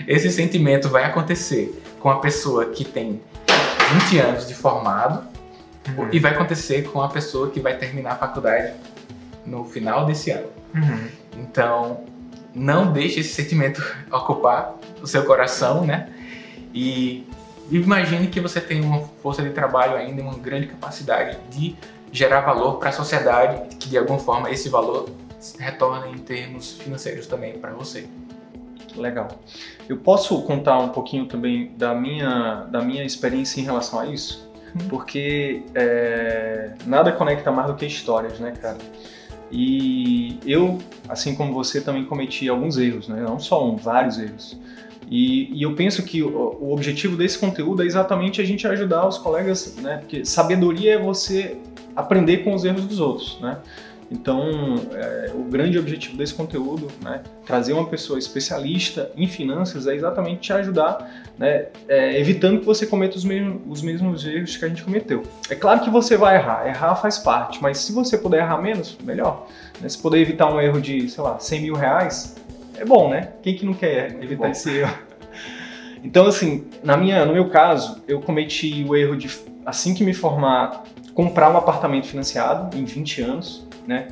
[0.07, 3.21] Esse sentimento vai acontecer com a pessoa que tem
[4.09, 5.27] 20 anos de formado
[5.99, 6.11] uhum.
[6.13, 8.75] e vai acontecer com a pessoa que vai terminar a faculdade
[9.45, 10.47] no final desse ano.
[10.77, 11.09] Uhum.
[11.39, 12.12] Então,
[12.55, 16.09] não deixe esse sentimento ocupar o seu coração, né?
[16.75, 17.27] E
[17.71, 21.77] imagine que você tem uma força de trabalho ainda, uma grande capacidade de
[22.11, 25.09] gerar valor para a sociedade, que de alguma forma esse valor
[25.59, 28.07] retorna em termos financeiros também para você.
[28.97, 29.29] Legal.
[29.89, 34.51] Eu posso contar um pouquinho também da minha, da minha experiência em relação a isso?
[34.77, 34.89] Hum.
[34.89, 38.79] Porque é, nada conecta mais do que histórias, né, cara?
[39.53, 43.23] E eu, assim como você, também cometi alguns erros, né?
[43.23, 44.59] não só um, vários erros.
[45.11, 49.07] E, e eu penso que o, o, objetivo desse conteúdo é exatamente a gente ajudar
[49.07, 49.99] os colegas, né?
[49.99, 51.59] porque sabedoria é você
[51.95, 53.39] aprender com os erros dos outros.
[53.43, 53.59] Né?
[54.13, 59.95] Então, é, o grande objetivo desse conteúdo, né, trazer uma pessoa especialista em finanças, é
[59.95, 64.65] exatamente te ajudar, né, é, evitando que você cometa os mesmos, os mesmos erros que
[64.67, 65.23] a gente cometeu.
[65.49, 68.99] É claro que você vai errar, errar faz parte, mas se você puder errar menos,
[69.03, 69.49] melhor.
[69.81, 69.89] Né?
[69.89, 72.37] Se puder evitar um erro de, sei lá, 100 mil reais,
[72.77, 73.31] é bom, né?
[73.43, 74.95] Quem que não quer é evitar esse erro?
[76.05, 79.31] Então, assim, na minha, no meu caso, eu cometi o erro de,
[79.65, 80.83] assim que me formar,
[81.15, 84.09] comprar um apartamento financiado em 20 anos né?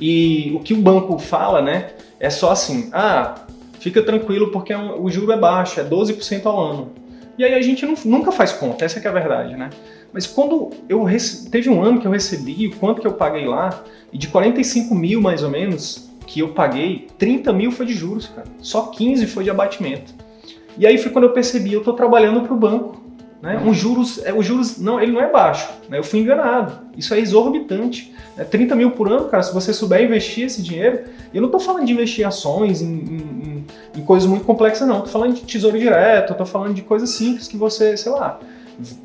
[0.00, 3.34] E o que o banco fala, né, é só assim, ah,
[3.78, 6.92] fica tranquilo porque é o juro é baixo, é 12% ao ano.
[7.36, 9.70] E aí a gente não, nunca faz conta, essa é a verdade, né?
[10.12, 11.04] Mas quando eu
[11.50, 14.94] teve um ano que eu recebi, o quanto que eu paguei lá, e de 45
[14.94, 18.46] mil mais ou menos que eu paguei, 30 mil foi de juros, cara.
[18.60, 20.14] Só 15 foi de abatimento.
[20.78, 23.03] E aí foi quando eu percebi, eu estou trabalhando para o banco.
[23.44, 23.60] Né?
[23.62, 25.70] Um juros, é, o juros não, ele não é baixo.
[25.90, 25.98] Né?
[25.98, 26.78] Eu fui enganado.
[26.96, 28.10] Isso é exorbitante.
[28.34, 28.42] Né?
[28.42, 31.00] 30 mil por ano, cara, se você souber investir esse dinheiro,
[31.32, 33.64] eu não estou falando de investir em ações, em, em,
[33.96, 34.96] em, coisas muito complexas, não.
[34.96, 38.40] Estou falando de tesouro direto, estou falando de coisas simples que você, sei lá,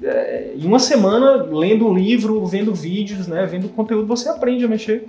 [0.02, 4.70] é, em uma semana, lendo um livro, vendo vídeos, né, vendo conteúdo, você aprende a
[4.70, 5.06] mexer.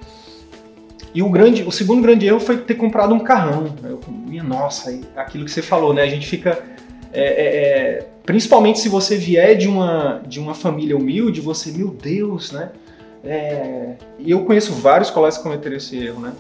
[1.15, 3.73] E o, grande, o segundo grande erro foi ter comprado um carrão.
[3.85, 6.03] Eu, minha nossa, aquilo que você falou, né?
[6.03, 6.63] A gente fica.
[7.13, 11.89] É, é, é, principalmente se você vier de uma, de uma família humilde, você, meu
[11.89, 12.71] Deus, né?
[13.25, 16.33] É, e eu conheço vários colegas que cometeram esse erro, né?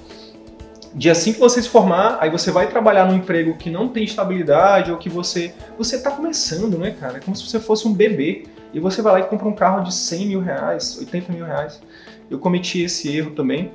[0.95, 4.05] de assim que você se formar, aí você vai trabalhar num emprego que não tem
[4.05, 7.19] estabilidade ou que você você está começando, né, cara?
[7.19, 9.85] É como se você fosse um bebê e você vai lá e compra um carro
[9.85, 11.81] de 100 mil reais, 80 mil reais.
[12.29, 13.71] Eu cometi esse erro também.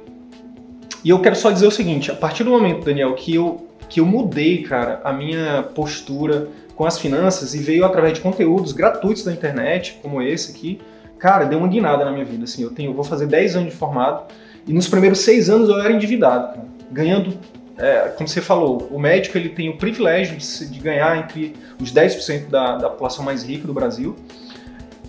[1.04, 4.00] E eu quero só dizer o seguinte: a partir do momento, Daniel, que eu que
[4.00, 9.24] eu mudei, cara, a minha postura com as finanças e veio através de conteúdos gratuitos
[9.24, 10.80] da internet, como esse aqui,
[11.18, 12.44] cara, deu uma guinada na minha vida.
[12.44, 14.24] Assim, eu tenho, eu vou fazer 10 anos de formado
[14.68, 17.38] e nos primeiros 6 anos eu era endividado, cara ganhando,
[17.78, 21.92] é, como você falou, o médico ele tem o privilégio de, de ganhar entre os
[21.94, 24.16] 10% da, da população mais rica do Brasil.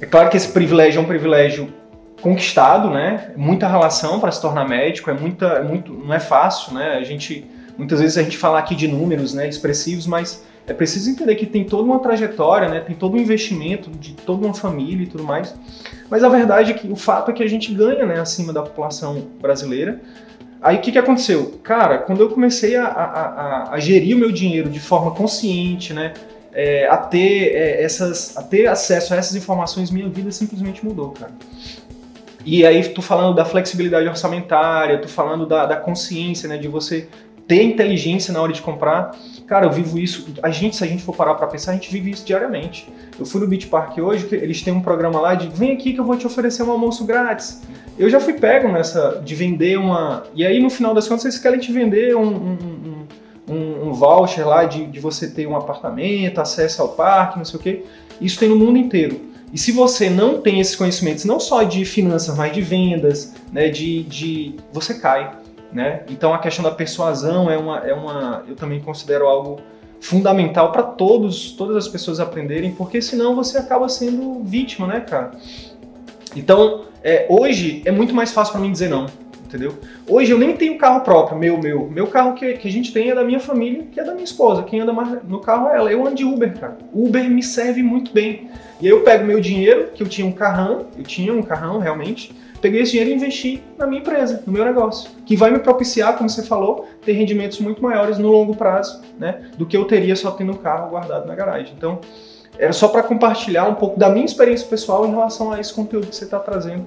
[0.00, 1.72] É claro que esse privilégio é um privilégio
[2.20, 3.32] conquistado, né?
[3.36, 6.96] Muita relação para se tornar médico, é muita, é muito, não é fácil, né?
[6.96, 7.46] A gente
[7.78, 11.46] muitas vezes a gente fala aqui de números, né, expressivos, mas é preciso entender que
[11.46, 12.80] tem toda uma trajetória, né?
[12.80, 15.54] Tem todo um investimento de toda uma família e tudo mais.
[16.10, 18.62] Mas a verdade é que o fato é que a gente ganha, né, acima da
[18.62, 20.00] população brasileira.
[20.60, 21.60] Aí o que, que aconteceu?
[21.62, 25.92] Cara, quando eu comecei a, a, a, a gerir o meu dinheiro de forma consciente,
[25.92, 26.14] né?
[26.52, 31.10] É, a, ter, é, essas, a ter acesso a essas informações, minha vida simplesmente mudou,
[31.10, 31.32] cara.
[32.44, 36.56] E aí, tu falando da flexibilidade orçamentária, tu falando da, da consciência, né?
[36.56, 37.08] De você
[37.46, 39.16] ter inteligência na hora de comprar.
[39.46, 40.26] Cara, eu vivo isso.
[40.42, 42.92] A gente, se a gente for parar para pensar, a gente vive isso diariamente.
[43.18, 46.00] Eu fui no Beach Park hoje, eles têm um programa lá de vem aqui que
[46.00, 47.62] eu vou te oferecer um almoço grátis.
[47.98, 50.24] Eu já fui pego nessa de vender uma.
[50.34, 53.06] E aí no final das contas eles querem te vender um, um,
[53.48, 57.58] um, um voucher lá de, de você ter um apartamento, acesso ao parque, não sei
[57.58, 57.84] o quê.
[58.20, 59.20] Isso tem no mundo inteiro.
[59.52, 63.68] E se você não tem esses conhecimentos, não só de finanças, mas de vendas, né,
[63.68, 65.32] de, de você cai,
[65.72, 66.02] né?
[66.08, 69.60] Então a questão da persuasão é uma, é uma, eu também considero algo
[70.00, 75.32] fundamental para todos, todas as pessoas aprenderem, porque senão você acaba sendo vítima, né, cara?
[76.34, 79.06] Então é, hoje é muito mais fácil para mim dizer não,
[79.44, 79.74] entendeu?
[80.08, 81.88] Hoje eu nem tenho carro próprio, meu, meu.
[81.88, 84.24] Meu carro que, que a gente tem é da minha família, que é da minha
[84.24, 84.62] esposa.
[84.62, 85.90] Quem anda mais no carro é ela.
[85.90, 86.76] Eu ando de Uber, cara.
[86.92, 88.50] Uber me serve muito bem.
[88.80, 91.78] E aí eu pego meu dinheiro, que eu tinha um carrão, eu tinha um carrão
[91.78, 92.34] realmente,
[92.66, 96.16] peguei esse dinheiro e investi na minha empresa, no meu negócio, que vai me propiciar,
[96.16, 100.16] como você falou, ter rendimentos muito maiores no longo prazo, né, do que eu teria
[100.16, 101.72] só tendo o carro guardado na garagem.
[101.76, 102.00] Então,
[102.58, 106.08] era só para compartilhar um pouco da minha experiência pessoal em relação a esse conteúdo
[106.08, 106.84] que você está trazendo,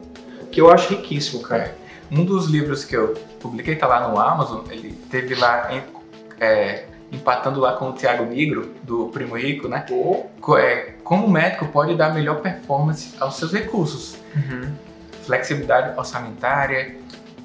[0.52, 1.63] que eu acho riquíssimo, cara.
[1.63, 1.74] É.
[2.12, 5.82] Um dos livros que eu publiquei está lá no Amazon, ele teve lá em,
[6.44, 9.86] é, empatando lá com o Tiago Negro, do Primo Rico, né?
[9.89, 10.58] Oh.
[10.58, 14.18] É, como o médico pode dar melhor performance aos seus recursos.
[14.36, 14.88] Uhum.
[15.30, 16.96] Flexibilidade orçamentária,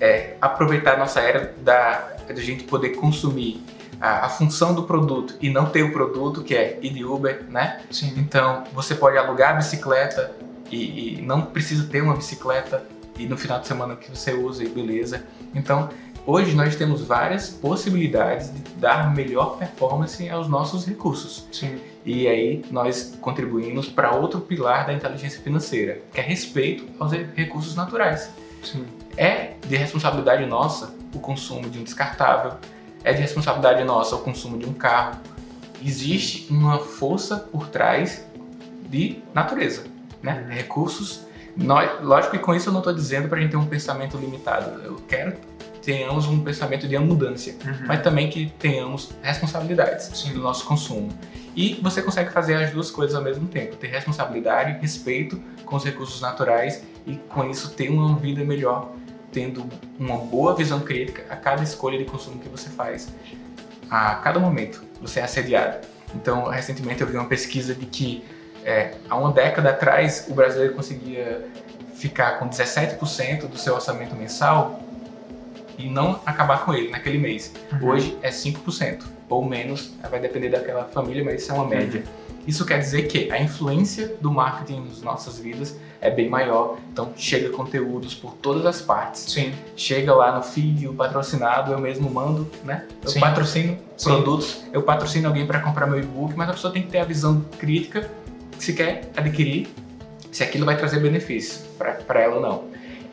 [0.00, 3.62] é, aproveitar a nossa era da, da gente poder consumir
[4.00, 7.44] a, a, função do produto e não ter o produto, que é ir de Uber,
[7.50, 7.82] né?
[7.90, 8.14] Sim.
[8.16, 10.32] Então, você pode alugar a bicicleta
[10.70, 12.82] e, e, não precisa ter uma bicicleta
[13.18, 15.22] e no final de semana que você usa e beleza.
[15.54, 15.90] Então,
[16.26, 21.46] hoje nós temos várias possibilidades de dar melhor performance aos nossos recursos.
[21.52, 21.78] Sim.
[22.04, 27.74] E aí nós contribuímos para outro pilar da inteligência financeira, que é respeito aos recursos
[27.74, 28.30] naturais.
[28.62, 28.84] Sim.
[29.16, 32.54] É de responsabilidade nossa o consumo de um descartável,
[33.04, 35.20] é de responsabilidade nossa o consumo de um carro.
[35.84, 38.24] Existe uma força por trás
[38.88, 39.84] de natureza,
[40.22, 40.44] né?
[40.46, 40.54] Uhum.
[40.54, 41.26] Recursos.
[41.56, 44.16] Nós, lógico que com isso eu não estou dizendo para a gente ter um pensamento
[44.16, 44.82] limitado.
[44.82, 45.38] Eu quero que
[45.84, 47.86] tenhamos um pensamento de abundância, uhum.
[47.86, 50.32] mas também que tenhamos responsabilidades Sim.
[50.32, 51.10] do nosso consumo.
[51.54, 55.84] E você consegue fazer as duas coisas ao mesmo tempo: ter responsabilidade, respeito com os
[55.84, 58.92] recursos naturais e com isso ter uma vida melhor
[59.30, 59.66] tendo
[59.98, 63.12] uma boa visão crítica a cada escolha de consumo que você faz.
[63.90, 65.86] A cada momento você é assediado.
[66.14, 68.24] Então, recentemente eu vi uma pesquisa de que
[68.64, 71.46] é, há uma década atrás o brasileiro conseguia
[71.94, 74.80] ficar com 17% do seu orçamento mensal
[75.78, 77.52] e não acabar com ele naquele mês.
[77.72, 77.88] Uhum.
[77.88, 82.00] Hoje é 5% ou menos, vai depender daquela família, mas isso é uma média.
[82.00, 82.24] Uhum.
[82.46, 86.76] Isso quer dizer que a influência do marketing nas nossas vidas é bem maior.
[86.92, 89.22] Então chega conteúdos por todas as partes.
[89.22, 89.52] Sim.
[89.74, 92.86] Chega lá no feed, o patrocinado, eu mesmo mando, né?
[93.02, 93.20] Eu Sim.
[93.20, 94.10] patrocino Sim.
[94.10, 97.04] produtos, eu patrocino alguém para comprar meu e-book, mas a pessoa tem que ter a
[97.04, 98.10] visão crítica
[98.58, 99.68] se quer adquirir,
[100.30, 102.64] se aquilo vai trazer benefícios para ela ou não.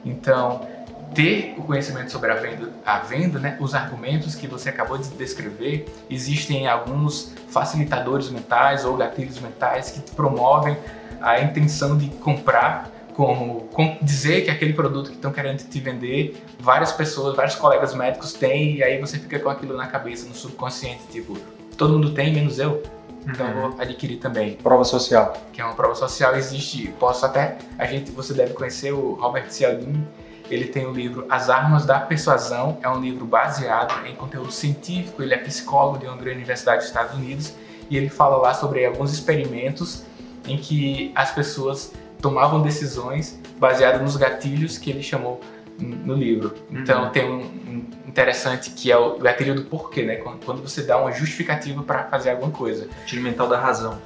[0.06, 0.68] Então,
[1.14, 5.10] ter o conhecimento sobre a venda, a venda, né, os argumentos que você acabou de
[5.10, 10.78] descrever, existem alguns facilitadores mentais ou gatilhos mentais que promovem
[11.22, 16.44] a intenção de comprar como, como dizer que aquele produto que estão querendo te vender,
[16.60, 20.34] várias pessoas, vários colegas médicos têm, e aí você fica com aquilo na cabeça, no
[20.34, 21.38] subconsciente, tipo,
[21.78, 22.82] todo mundo tem, menos eu.
[23.28, 24.56] Então eu vou adquirir também.
[24.56, 25.34] Prova social.
[25.54, 29.52] Que é uma prova social, existe, posso até, a gente, você deve conhecer o Robert
[29.52, 30.08] Cialdini,
[30.52, 35.24] ele tem o livro As Armas da Persuasão, é um livro baseado em conteúdo científico,
[35.24, 37.54] ele é psicólogo de uma universidade dos Estados Unidos,
[37.90, 40.04] e ele fala lá sobre alguns experimentos
[40.46, 45.40] em que as pessoas tomavam decisões baseadas nos gatilhos que ele chamou
[45.80, 46.54] no livro.
[46.70, 47.10] Então uhum.
[47.10, 50.18] tem um, um, interessante que é o gatilho do porquê, né?
[50.18, 52.88] Quando você dá uma justificativa para fazer alguma coisa.
[53.02, 54.00] Gatilho mental da razão.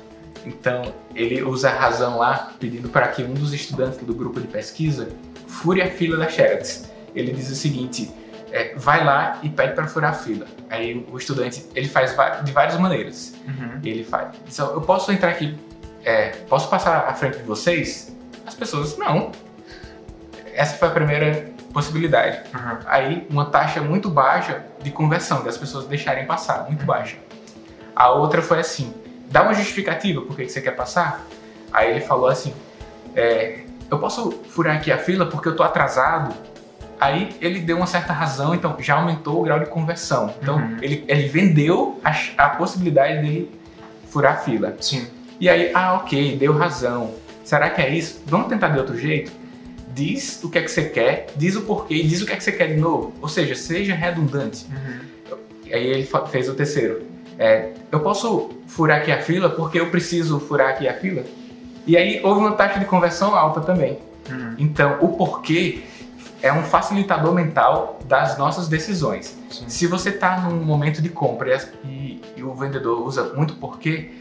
[0.45, 4.47] Então ele usa a razão lá, pedindo para que um dos estudantes do grupo de
[4.47, 5.09] pesquisa
[5.61, 6.91] fure a fila da Xerox.
[7.13, 8.11] Ele diz o seguinte:
[8.51, 10.45] é, vai lá e pede para furar a fila.
[10.69, 13.33] Aí o estudante ele faz de várias maneiras.
[13.47, 13.79] Uhum.
[13.83, 14.35] Ele faz.
[14.51, 15.57] Então, eu posso entrar aqui
[16.05, 18.15] é, posso passar à frente de vocês?
[18.45, 19.31] As pessoas, não.
[20.53, 22.47] Essa foi a primeira possibilidade.
[22.53, 22.77] Uhum.
[22.85, 27.17] Aí, uma taxa muito baixa de conversão, das pessoas deixarem passar, muito baixa.
[27.95, 28.93] A outra foi assim,
[29.31, 31.25] dá uma justificativa por que você quer passar?
[31.73, 32.53] Aí ele falou assim,
[33.15, 36.33] é, eu posso furar aqui a fila porque eu tô atrasado?
[36.99, 40.33] Aí ele deu uma certa razão, então já aumentou o grau de conversão.
[40.41, 40.77] Então uhum.
[40.81, 43.47] ele, ele vendeu a, a possibilidade de
[44.09, 44.75] furar a fila.
[44.79, 45.07] Sim.
[45.39, 47.13] E aí, ah, ok, deu razão.
[47.43, 48.23] Será que é isso?
[48.25, 49.31] Vamos tentar de outro jeito?
[49.93, 52.43] Diz o que é que você quer, diz o porquê, diz o que é que
[52.43, 53.13] você quer de novo.
[53.21, 54.65] Ou seja, seja redundante.
[54.69, 55.37] Uhum.
[55.71, 57.03] Aí ele fez o terceiro.
[57.37, 61.23] É, eu posso furar aqui a fila porque eu preciso furar aqui a fila?
[61.85, 63.99] E aí houve uma taxa de conversão alta também.
[64.29, 64.55] Uhum.
[64.57, 65.83] Então, o porquê
[66.41, 69.37] é um facilitador mental das nossas decisões.
[69.49, 69.65] Sim.
[69.67, 74.11] Se você está num momento de compra e, e, o vendedor usa muito porquê,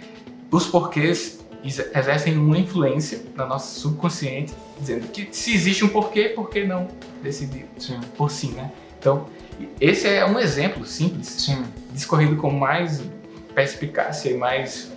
[0.50, 6.50] os porquês exercem uma influência na nossa subconsciente, dizendo que se existe um porquê, por
[6.50, 6.88] que não
[7.22, 7.98] decidir sim.
[8.16, 8.70] por si, né?
[8.98, 9.27] Então,
[9.81, 11.62] esse é um exemplo simples, sim.
[11.92, 13.03] discorrido com mais
[13.55, 14.90] perspicácia e mais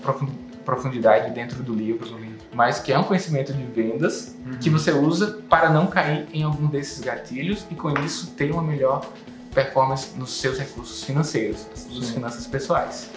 [0.66, 2.08] profundidade dentro do livro,
[2.58, 4.58] mas que é um conhecimento de vendas uhum.
[4.58, 8.64] que você usa para não cair em algum desses gatilhos e com isso ter uma
[8.64, 9.08] melhor
[9.54, 13.12] performance nos seus recursos financeiros, nas suas finanças pessoais.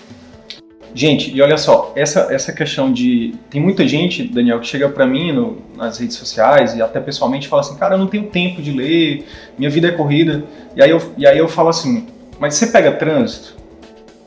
[0.94, 3.34] Gente, e olha só, essa, essa questão de.
[3.48, 7.48] Tem muita gente, Daniel, que chega para mim no, nas redes sociais e até pessoalmente
[7.48, 9.24] fala assim: cara, eu não tenho tempo de ler,
[9.56, 10.44] minha vida é corrida.
[10.76, 13.56] E aí eu, e aí eu falo assim: mas você pega trânsito?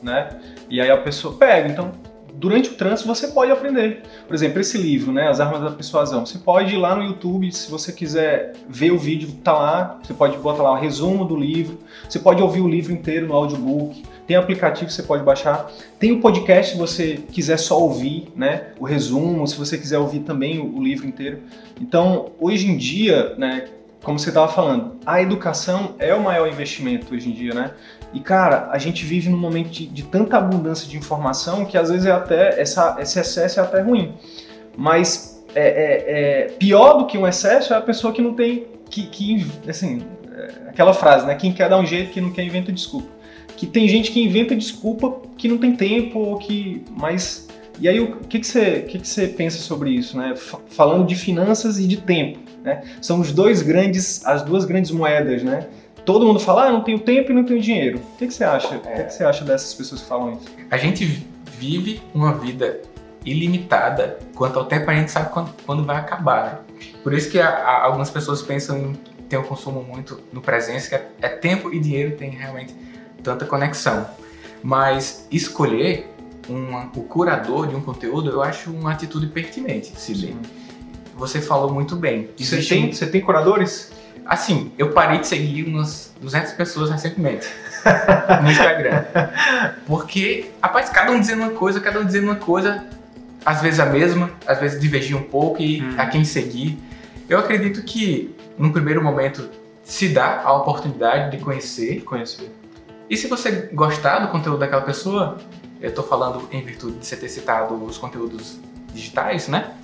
[0.02, 0.30] Né?
[0.68, 1.92] E aí a pessoa pega, então
[2.36, 4.02] durante o trânsito você pode aprender.
[4.26, 6.26] Por exemplo, esse livro, né, As Armas da Persuasão.
[6.26, 9.98] Você pode ir lá no YouTube, se você quiser ver o vídeo, tá lá.
[10.02, 11.78] Você pode botar lá o resumo do livro.
[12.08, 14.02] Você pode ouvir o livro inteiro no audiobook.
[14.26, 15.70] Tem aplicativo que você pode baixar.
[15.98, 20.20] Tem o podcast se você quiser só ouvir, né, o resumo, se você quiser ouvir
[20.20, 21.40] também o, o livro inteiro.
[21.80, 23.68] Então, hoje em dia, né,
[24.04, 27.70] como você estava falando, a educação é o maior investimento hoje em dia, né?
[28.14, 31.90] E cara, a gente vive num momento de, de tanta abundância de informação que às
[31.90, 34.14] vezes é até essa, esse excesso é até ruim.
[34.76, 38.66] Mas é, é, é, pior do que um excesso é a pessoa que não tem
[38.88, 41.34] que, que assim, é, aquela frase, né?
[41.34, 43.08] Quem quer dar um jeito, que não quer inventa desculpa.
[43.56, 47.48] Que tem gente que inventa desculpa que não tem tempo ou que, mas
[47.80, 50.34] e aí o que que você, que que você pensa sobre isso, né?
[50.68, 52.38] Falando de finanças e de tempo.
[52.62, 52.82] Né?
[53.00, 55.66] São os dois grandes, as duas grandes moedas, né?
[56.04, 57.98] Todo mundo fala, ah, não tenho tempo e não tenho dinheiro.
[57.98, 58.74] O que, que você acha?
[58.74, 58.76] É.
[58.76, 60.50] O que, que você acha dessas pessoas que falam isso?
[60.70, 61.26] A gente
[61.58, 62.82] vive uma vida
[63.24, 66.44] ilimitada quanto ao tempo a gente sabe quando, quando vai acabar.
[66.44, 66.58] Né?
[67.02, 68.92] Por isso que a, a, algumas pessoas pensam em
[69.28, 72.74] ter um consumo muito no presente, que é, é tempo e dinheiro tem realmente
[73.22, 74.06] tanta conexão.
[74.62, 76.10] Mas escolher
[76.48, 80.36] uma, o curador de um conteúdo, eu acho uma atitude pertinente, Sidney.
[81.16, 82.28] Você falou muito bem.
[82.38, 83.92] Você tem, você tem curadores?
[84.26, 87.46] Assim, eu parei de seguir umas 200 pessoas recentemente
[88.42, 89.04] no Instagram.
[89.86, 92.86] Porque, rapaz, cada um dizendo uma coisa, cada um dizendo uma coisa,
[93.44, 95.94] às vezes a mesma, às vezes divergia um pouco e hum.
[95.98, 96.78] a quem seguir.
[97.28, 99.48] Eu acredito que, num primeiro momento,
[99.82, 101.96] se dá a oportunidade de conhecer.
[101.96, 102.50] De conhecer.
[103.08, 105.36] E se você gostar do conteúdo daquela pessoa,
[105.80, 108.58] eu estou falando em virtude de você ter citado os conteúdos
[108.94, 109.74] digitais, né?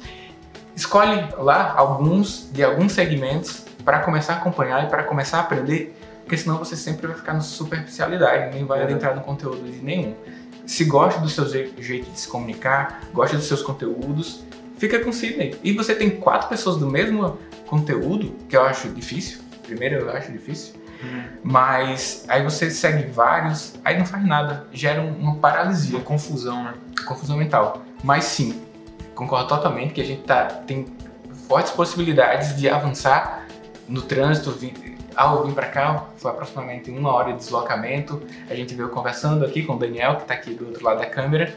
[0.74, 5.98] Escolhe lá alguns de alguns segmentos para começar a acompanhar e para começar a aprender,
[6.20, 10.14] porque senão você sempre vai ficar na superficialidade, nem vai adentrar no conteúdo de nenhum.
[10.64, 11.74] Se gosta do seu jeito
[12.08, 14.44] de se comunicar, gosta dos seus conteúdos,
[14.78, 15.58] fica com Sidney.
[15.64, 17.36] E você tem quatro pessoas do mesmo
[17.66, 19.40] conteúdo, que eu acho difícil.
[19.64, 20.74] Primeiro eu acho difícil.
[21.02, 21.24] Uhum.
[21.42, 25.98] Mas aí você segue vários, aí não faz nada, gera uma paralisia.
[25.98, 26.74] Uma confusão, né?
[27.04, 27.82] Confusão mental.
[28.04, 28.62] Mas sim,
[29.16, 30.86] concordo totalmente que a gente tá, tem
[31.48, 33.49] fortes possibilidades de avançar
[33.90, 34.56] no trânsito.
[35.14, 38.22] Ao vir para cá, foi aproximadamente uma hora de deslocamento.
[38.48, 41.06] A gente veio conversando aqui com o Daniel, que está aqui do outro lado da
[41.06, 41.52] câmera,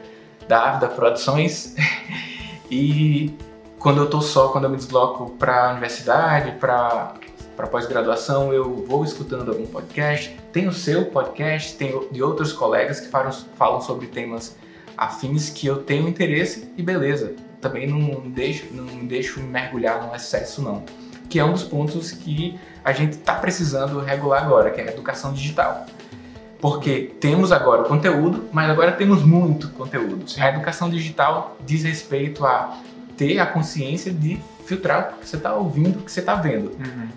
[0.48, 1.76] da Avda Produções.
[2.70, 3.34] e
[3.80, 7.14] quando eu estou só, quando eu me desloco para a universidade, para
[7.56, 10.36] para pós-graduação, eu vou escutando algum podcast.
[10.52, 14.56] Tem o seu podcast, tem de outros colegas que falam, falam sobre temas
[14.98, 17.36] afins que eu tenho interesse e beleza.
[17.62, 20.84] Também não deixo, não deixo mergulhar no excesso não.
[21.34, 24.92] Que é um dos pontos que a gente está precisando regular agora, que é a
[24.92, 25.88] educação digital.
[26.62, 30.24] Porque temos agora o conteúdo, mas agora temos muito conteúdo.
[30.38, 32.80] A educação digital diz respeito a
[33.18, 36.68] ter a consciência de filtrar o que você está ouvindo, o que você está vendo.
[36.74, 37.08] Uhum.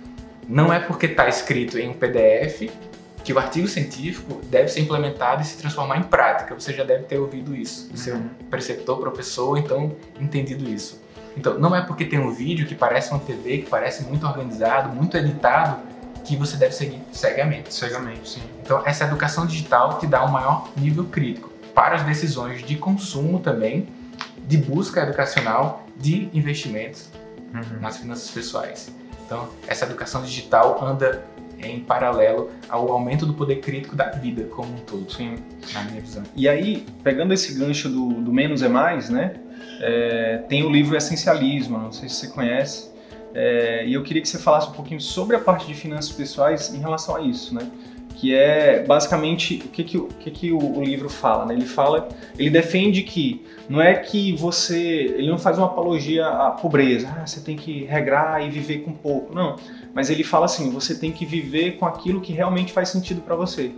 [0.49, 2.73] Não é porque está escrito em um PDF
[3.23, 6.55] que o artigo científico deve ser implementado e se transformar em prática.
[6.55, 8.31] Você já deve ter ouvido isso, do seu uhum.
[8.49, 11.05] preceptor, professor, então entendido isso.
[11.37, 14.89] Então, não é porque tem um vídeo que parece uma TV, que parece muito organizado,
[14.89, 15.79] muito editado,
[16.25, 17.73] que você deve seguir cegamente.
[17.73, 18.43] Cegamente, sim.
[18.63, 23.39] Então, essa educação digital te dá um maior nível crítico para as decisões de consumo
[23.39, 23.87] também,
[24.49, 27.11] de busca educacional, de investimentos
[27.55, 27.81] uhum.
[27.81, 28.91] nas finanças pessoais.
[29.25, 31.25] Então, essa educação digital anda
[31.59, 35.37] em paralelo ao aumento do poder crítico da vida como um todo, Sim.
[35.73, 36.23] na minha visão.
[36.35, 39.35] E aí, pegando esse gancho do, do menos é mais, né?
[39.81, 42.91] É, tem o livro Essencialismo, não sei se você conhece,
[43.35, 46.73] é, e eu queria que você falasse um pouquinho sobre a parte de finanças pessoais
[46.73, 47.71] em relação a isso, né?
[48.15, 51.55] Que é basicamente o que, que, o, que, que o, o livro fala, né?
[51.55, 52.09] Ele fala,
[52.39, 54.79] ele defende que não é que você,
[55.17, 58.93] ele não faz uma apologia à pobreza, ah, você tem que regrar e viver com
[58.93, 59.57] pouco, não
[59.97, 63.35] mas ele fala assim: você tem que viver com aquilo que realmente faz sentido para
[63.35, 63.73] você.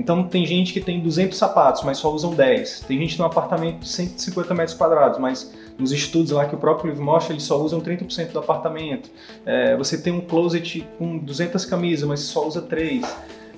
[0.00, 2.80] Então tem gente que tem 200 sapatos, mas só usam 10.
[2.88, 6.88] Tem gente num apartamento de 150 metros quadrados, mas nos estudos lá que o próprio
[6.88, 9.10] livro mostra, eles só usam 30% do apartamento.
[9.44, 13.04] É, você tem um closet com 200 camisas, mas só usa 3.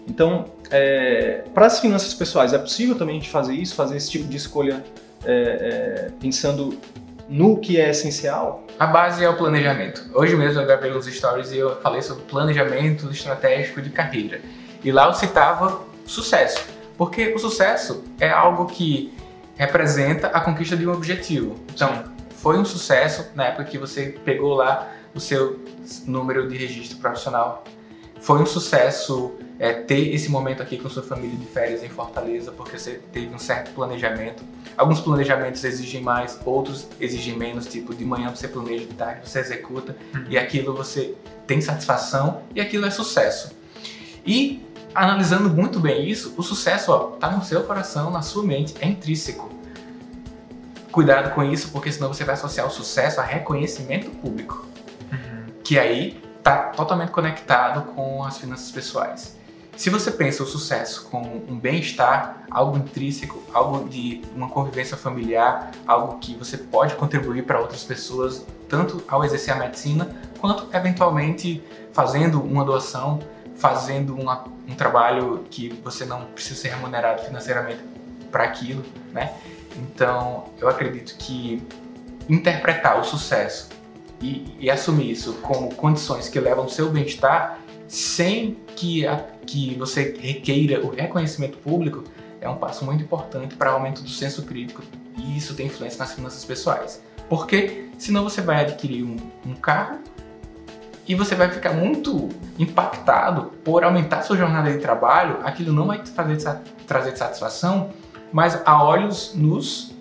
[0.09, 4.11] Então, é, para as finanças pessoais, é possível também a gente fazer isso, fazer esse
[4.11, 4.85] tipo de escolha
[5.25, 6.77] é, é pensando
[7.29, 8.65] no que é essencial?
[8.81, 10.11] A base é o planejamento.
[10.13, 14.41] Hoje mesmo eu gravei uns stories e eu falei sobre planejamento estratégico de carreira.
[14.83, 16.65] E lá eu citava sucesso,
[16.97, 19.13] porque o sucesso é algo que
[19.57, 21.57] representa a conquista de um objetivo.
[21.75, 22.05] Então,
[22.37, 25.61] foi um sucesso na época que você pegou lá o seu
[26.07, 27.65] número de registro profissional.
[28.21, 32.53] Foi um sucesso é, ter esse momento aqui com sua família de férias em Fortaleza,
[32.53, 34.43] porque você teve um certo planejamento.
[34.77, 39.41] Alguns planejamentos exigem mais, outros exigem menos, tipo de manhã você planeja, de tarde você
[39.41, 40.25] executa, uhum.
[40.29, 41.15] e aquilo você
[41.47, 43.53] tem satisfação e aquilo é sucesso.
[44.25, 44.65] E
[44.95, 49.51] analisando muito bem isso, o sucesso está no seu coração, na sua mente, é intrínseco.
[50.91, 54.67] Cuidado com isso, porque senão você vai associar o sucesso a reconhecimento público,
[55.11, 55.53] uhum.
[55.65, 59.37] que aí está totalmente conectado com as finanças pessoais.
[59.75, 65.71] Se você pensa o sucesso como um bem-estar, algo intrínseco, algo de uma convivência familiar,
[65.87, 71.65] algo que você pode contribuir para outras pessoas, tanto ao exercer a medicina, quanto eventualmente
[71.93, 73.19] fazendo uma doação,
[73.63, 77.79] fazendo uma, um trabalho que você não precisa ser remunerado financeiramente
[78.29, 79.33] para aquilo, né?
[79.77, 81.63] Então, eu acredito que
[82.29, 83.69] interpretar o sucesso
[84.21, 89.77] e, e assumir isso como condições que levam ao seu bem-estar sem que, a, que
[89.77, 92.03] você requeira o reconhecimento público,
[92.41, 94.83] é um passo muito importante para o aumento do senso crítico
[95.17, 97.01] e isso tem influência nas finanças pessoais.
[97.29, 100.01] Porque senão você vai adquirir um, um carro
[101.07, 102.29] e você vai ficar muito
[102.59, 106.39] impactado por aumentar sua jornada de trabalho, aquilo não vai te fazer
[106.87, 107.91] trazer satisfação,
[108.33, 109.95] mas a olhos nus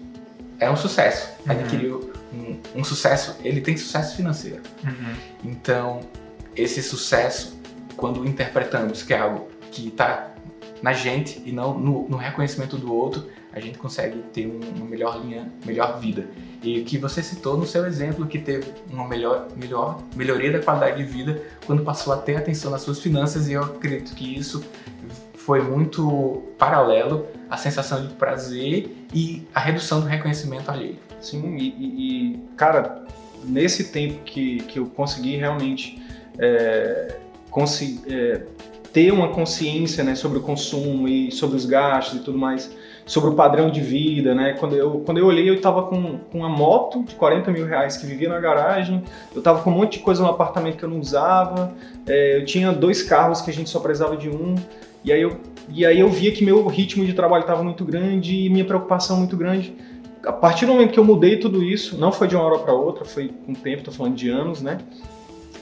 [0.59, 1.29] é um sucesso.
[1.45, 1.51] Uhum.
[1.51, 4.61] Adquirir um, um, sucesso, ele tem sucesso financeiro.
[4.83, 5.15] Uhum.
[5.43, 5.99] Então,
[6.55, 7.59] esse sucesso
[7.97, 10.30] quando interpretamos que é algo que está
[10.81, 15.21] na gente e não no, no, reconhecimento do outro, a gente consegue ter uma melhor
[15.21, 16.25] linha, melhor vida.
[16.63, 20.97] E que você citou no seu exemplo, que teve uma melhor, melhor melhoria da qualidade
[20.97, 24.63] de vida quando passou a ter atenção nas suas finanças, e eu acredito que isso
[25.35, 30.97] foi muito paralelo à sensação de prazer e à redução do reconhecimento alheio.
[31.19, 33.05] Sim, e, e, e cara,
[33.43, 36.01] nesse tempo que, que eu consegui realmente
[36.37, 37.17] é
[38.07, 38.41] é,
[38.93, 42.75] ter uma consciência né, sobre o consumo e sobre os gastos e tudo mais,
[43.05, 44.53] sobre o padrão de vida, né?
[44.53, 47.97] Quando eu, quando eu olhei, eu estava com, com uma moto de 40 mil reais
[47.97, 50.89] que vivia na garagem, eu estava com um monte de coisa no apartamento que eu
[50.89, 51.73] não usava,
[52.05, 54.55] é, eu tinha dois carros que a gente só precisava de um,
[55.03, 55.37] e aí eu,
[55.69, 59.17] e aí eu via que meu ritmo de trabalho estava muito grande e minha preocupação
[59.17, 59.73] muito grande.
[60.25, 62.73] a partir do momento que eu mudei tudo isso, não foi de uma hora para
[62.73, 64.77] outra, foi com um tempo, tô falando de anos, né?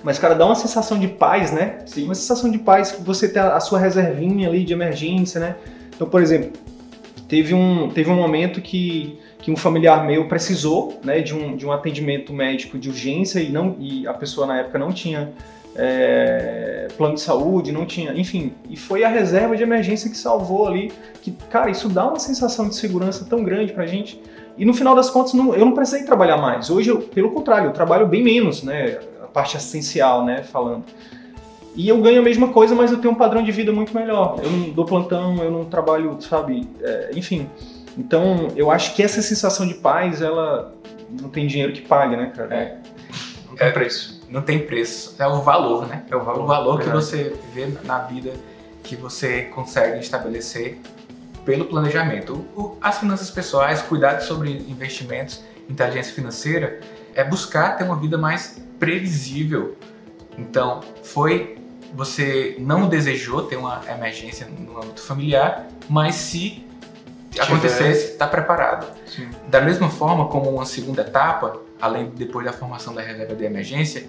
[0.03, 1.79] Mas, cara, dá uma sensação de paz, né?
[1.85, 2.05] Sim.
[2.05, 5.55] Uma sensação de paz que você tem a sua reservinha ali de emergência, né?
[5.93, 6.51] Então, por exemplo,
[7.27, 11.65] teve um, teve um momento que, que um familiar meu precisou né, de, um, de
[11.65, 15.31] um atendimento médico de urgência e, não, e a pessoa na época não tinha
[15.75, 20.67] é, plano de saúde, não tinha, enfim, e foi a reserva de emergência que salvou
[20.67, 20.91] ali,
[21.21, 24.21] que, cara, isso dá uma sensação de segurança tão grande pra gente,
[24.57, 27.69] e no final das contas não, eu não precisei trabalhar mais, hoje, eu, pelo contrário,
[27.69, 28.99] eu trabalho bem menos, né,
[29.29, 30.85] parte assistencial, né, falando,
[31.75, 34.39] e eu ganho a mesma coisa, mas eu tenho um padrão de vida muito melhor,
[34.43, 37.49] eu não dou plantão, eu não trabalho, sabe, é, enfim,
[37.97, 40.73] então eu acho que essa sensação de paz, ela
[41.21, 42.55] não tem dinheiro que pague, né, cara?
[42.55, 42.77] É.
[43.49, 44.21] Não tem preço.
[44.29, 46.03] Não tem preço, é o valor, né?
[46.09, 48.31] É o valor, o valor que você vê na vida
[48.83, 50.79] que você consegue estabelecer
[51.45, 52.45] pelo planejamento.
[52.79, 56.79] As finanças pessoais, cuidado sobre investimentos, inteligência financeira,
[57.19, 59.75] é buscar ter uma vida mais previsível.
[60.37, 61.57] Então, foi
[61.93, 66.63] você não desejou ter uma emergência no âmbito familiar, mas se
[67.31, 67.43] Tiver.
[67.43, 68.85] acontecesse, está preparado.
[69.07, 69.27] Sim.
[69.47, 74.05] Da mesma forma como uma segunda etapa, além depois da formação da reserva de emergência,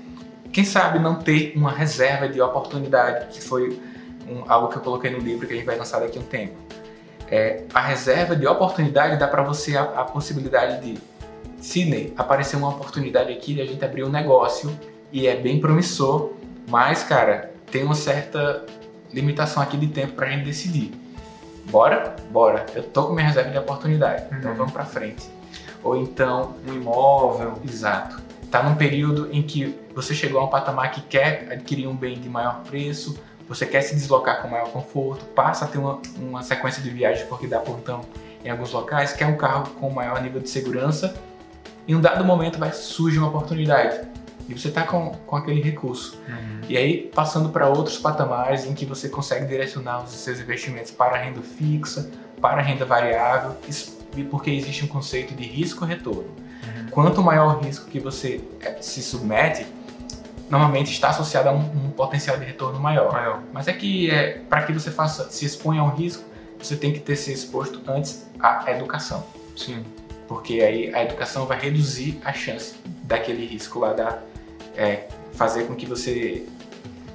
[0.53, 3.81] quem sabe não ter uma reserva de oportunidade, que foi
[4.29, 6.25] um- algo que eu coloquei no livro que a gente vai lançar daqui a um
[6.25, 6.55] tempo.
[7.31, 10.99] É, a reserva de oportunidade dá para você a, a possibilidade de,
[11.61, 14.77] Sidney, aparecer uma oportunidade aqui de a gente abrir um negócio
[15.13, 16.33] e é bem promissor,
[16.69, 18.65] mas, cara, tem uma certa
[19.13, 20.93] limitação aqui de tempo para a gente decidir.
[21.71, 22.17] Bora?
[22.31, 22.67] Bora.
[22.75, 24.57] Eu tô com minha reserva de oportunidade, então Uhum.
[24.57, 25.29] vamos para frente.
[25.83, 27.55] Ou então, Um imóvel.
[27.65, 28.21] Exato.
[28.43, 32.19] Está num período em que você chegou a um patamar que quer adquirir um bem
[32.19, 36.43] de maior preço, você quer se deslocar com maior conforto, passa a ter uma, uma
[36.43, 38.01] sequência de viagens porque dá plantão
[38.45, 41.15] em alguns locais, quer um carro com maior nível de segurança,
[41.87, 44.01] em um dado momento vai surgir uma oportunidade
[44.49, 46.21] e você está com, com aquele recurso.
[46.69, 51.17] E aí, passando para outros patamares em que você consegue direcionar os seus investimentos para
[51.17, 52.11] a renda fixa,
[52.41, 53.57] para a renda variável,
[54.31, 56.31] porque existe um conceito de risco-retorno.
[56.91, 59.65] Quanto maior o risco que você eh, se submete,
[60.51, 63.13] normalmente está associado a um, um potencial de retorno maior.
[63.13, 63.43] Maior.
[63.53, 66.25] Mas é que é, para que você faça, se exponha a um risco,
[66.59, 69.25] você tem que ter se exposto antes à educação.
[69.57, 69.85] Sim.
[70.31, 74.19] Porque aí a educação vai reduzir a chance daquele risco lá da,
[74.77, 76.47] é, fazer com que você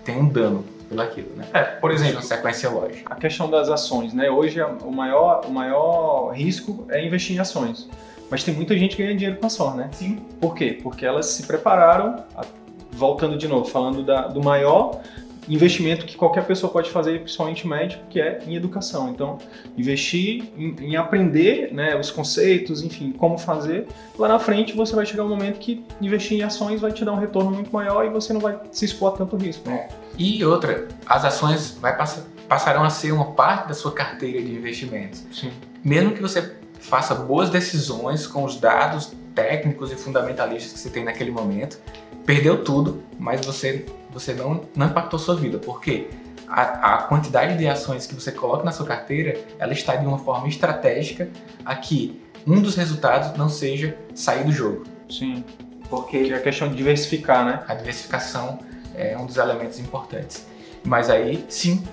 [0.03, 1.45] tenha um dano pelo aquilo, né?
[1.53, 3.13] É, por exemplo, uma sequência lógica.
[3.13, 4.29] a questão das ações, né?
[4.29, 7.87] Hoje a- o maior, o maior risco é investir em ações.
[8.29, 9.89] Mas tem muita gente que ganha dinheiro com ação, né?
[9.93, 10.17] Sim.
[10.41, 10.77] Por quê?
[10.83, 12.43] Porque elas se prepararam, a-
[12.91, 14.99] voltando de novo, falando da- do maior
[15.47, 19.09] investimento que qualquer pessoa pode fazer, principalmente médico, que é em educação.
[19.09, 19.37] Então,
[19.77, 23.87] investir em, em aprender né, os conceitos, enfim, como fazer.
[24.17, 27.13] Lá na frente você vai chegar um momento que investir em ações vai te dar
[27.13, 29.69] um retorno muito maior e você não vai se expor a tanto risco.
[29.69, 29.87] né?
[30.17, 34.51] E outra, as ações vai passa- passarão a ser uma parte da sua carteira de
[34.53, 35.23] investimentos.
[35.31, 35.51] Sim.
[35.83, 41.03] Mesmo que você faça boas decisões com os dados técnicos e fundamentalistas que você tem
[41.03, 41.79] naquele momento,
[42.25, 43.85] perdeu tudo, mas você,
[44.15, 45.59] você não, não impactou sua vida.
[45.59, 46.07] Por quê?
[46.47, 50.17] A, a quantidade de ações que você coloca na sua carteira, ela está de uma
[50.17, 51.29] forma estratégica
[51.65, 54.85] a que um dos resultados não seja sair do jogo.
[55.09, 55.43] Sim.
[55.89, 57.63] Porque Que é a questão de diversificar, né?
[57.67, 58.59] a diversificação
[58.95, 60.47] é um dos elementos importantes.
[60.83, 61.83] Mas aí, sim,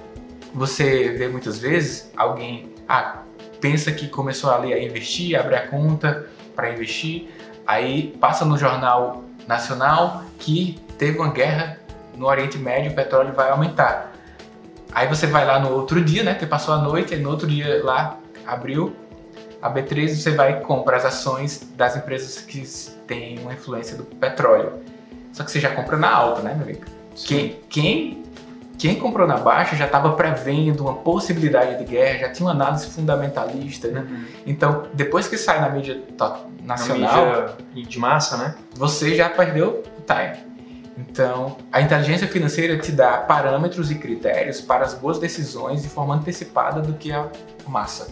[0.54, 3.22] você vê muitas vezes alguém ah,
[3.60, 7.28] pensa que começou ali a investir, abre a conta para investir,
[7.66, 11.81] aí passa no jornal nacional que teve uma guerra
[12.16, 14.12] no Oriente Médio, o petróleo vai aumentar.
[14.92, 17.46] Aí você vai lá no outro dia, né, que passou a noite, e no outro
[17.46, 18.94] dia lá abriu
[19.60, 22.62] a B3 você vai e compra as ações das empresas que
[23.06, 24.72] têm uma influência do petróleo.
[25.32, 26.80] Só que você já compra na alta, né, meu amigo?
[27.14, 28.22] Quem, quem,
[28.76, 32.86] quem comprou na baixa já estava prevendo uma possibilidade de guerra, já tinha uma análise
[32.88, 34.00] fundamentalista, né?
[34.00, 34.24] Uhum.
[34.46, 36.24] Então, depois que sai na mídia to-
[36.62, 38.54] Na nacional, mídia de massa, né?
[38.74, 40.51] você já perdeu o time.
[41.08, 46.14] Então, a inteligência financeira te dá parâmetros e critérios para as boas decisões de forma
[46.14, 47.28] antecipada do que a
[47.66, 48.08] massa.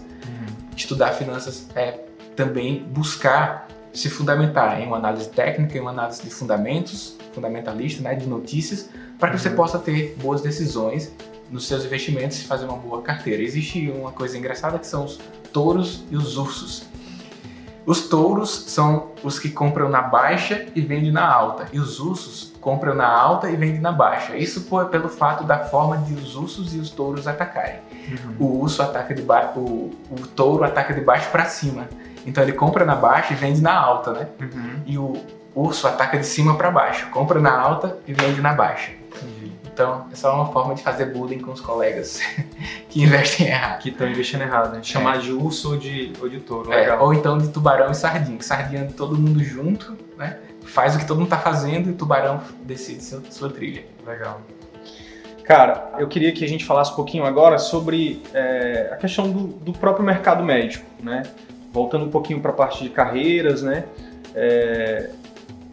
[0.77, 2.01] Estudar finanças é
[2.35, 8.15] também buscar se fundamentar em uma análise técnica, em uma análise de fundamentos, fundamentalista, né,
[8.15, 8.89] de notícias,
[9.19, 9.57] para que você Uhum.
[9.57, 11.13] possa ter boas decisões
[11.51, 13.43] nos seus investimentos e fazer uma boa carteira.
[13.43, 15.19] Existe uma coisa engraçada que são os
[15.53, 16.85] touros e os ursos.
[17.87, 22.53] Os touros são os que compram na baixa e vendem na alta, e os ursos
[22.61, 24.37] compram na alta e vendem na baixa.
[24.37, 27.79] Isso por- pelo fato da forma de os ursos e os touros atacarem.
[28.39, 31.89] O urso ataca de baixo, o, o touro ataca de baixo para cima
[32.27, 34.29] Então ele compra na baixa e vende na alta, né?
[34.41, 34.83] Uhum.
[34.85, 35.17] E o
[35.55, 38.93] urso ataca de cima para baixo, compra na alta e vende na baixa.
[39.17, 39.53] Entendi.
[39.81, 42.21] Então, é só uma forma de fazer bullying com os colegas
[42.91, 43.81] que investem errado.
[43.81, 44.83] Que estão investindo errado, né?
[44.83, 46.71] Chamar de urso ou de, ou de touro.
[46.71, 50.39] É, ou então de tubarão e sardinha, que sardinha todo mundo junto, né?
[50.67, 53.87] Faz o que todo mundo tá fazendo e o tubarão decide sua, sua trilha.
[54.07, 54.43] Legal.
[55.45, 59.47] Cara, eu queria que a gente falasse um pouquinho agora sobre é, a questão do,
[59.47, 61.23] do próprio mercado médico, né?
[61.73, 63.87] Voltando um pouquinho para a parte de carreiras, né?
[64.35, 65.09] É,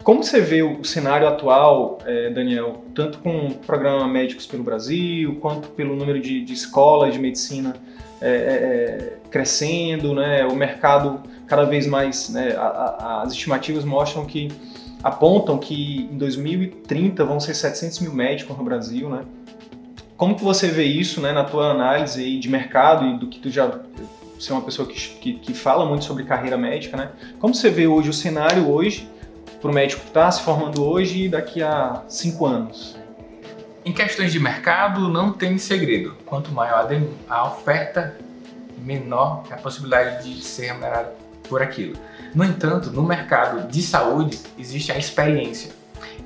[0.02, 5.36] como você vê o cenário atual, é, Daniel, tanto com o programa Médicos pelo Brasil,
[5.40, 7.74] quanto pelo número de, de escolas de medicina
[8.20, 10.46] é, é, crescendo, né?
[10.46, 12.54] O mercado cada vez mais, né?
[12.56, 14.48] A, a, as estimativas mostram que
[15.02, 19.22] apontam que em 2030 vão ser 700 mil médicos no Brasil, né?
[20.16, 23.50] Como que você vê isso, né, na tua análise de mercado e do que tu
[23.50, 23.80] já
[24.36, 27.10] você é uma pessoa que, que, que fala muito sobre carreira médica, né?
[27.40, 29.08] Como você vê hoje o cenário hoje
[29.60, 32.96] para o médico que está se formando hoje e daqui a cinco anos?
[33.84, 36.16] Em questões de mercado, não tem segredo.
[36.26, 36.88] Quanto maior
[37.28, 38.16] a, oferta,
[38.78, 41.10] menor é a possibilidade de ser remunerado
[41.48, 41.96] por aquilo.
[42.34, 45.72] No entanto, no mercado de saúde existe a experiência.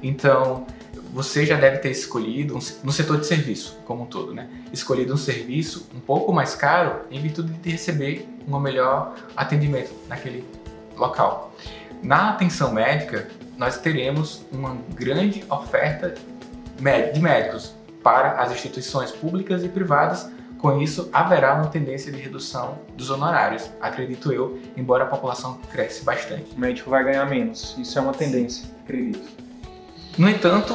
[0.03, 0.66] Então,
[1.12, 4.49] você já deve ter escolhido, no setor de serviço como um todo, né?
[4.72, 10.45] Escolhido um serviço um pouco mais caro em virtude de receber um melhor atendimento naquele
[10.97, 11.55] local.
[12.03, 16.15] Na atenção médica, nós teremos uma grande oferta
[17.13, 20.29] de médicos para as instituições públicas e privadas.
[20.59, 26.05] Com isso, haverá uma tendência de redução dos honorários, acredito eu, embora a população cresce
[26.05, 26.55] bastante.
[26.57, 27.77] O médico vai ganhar menos.
[27.79, 29.29] Isso é uma tendência, acredito.
[30.19, 30.75] No entanto,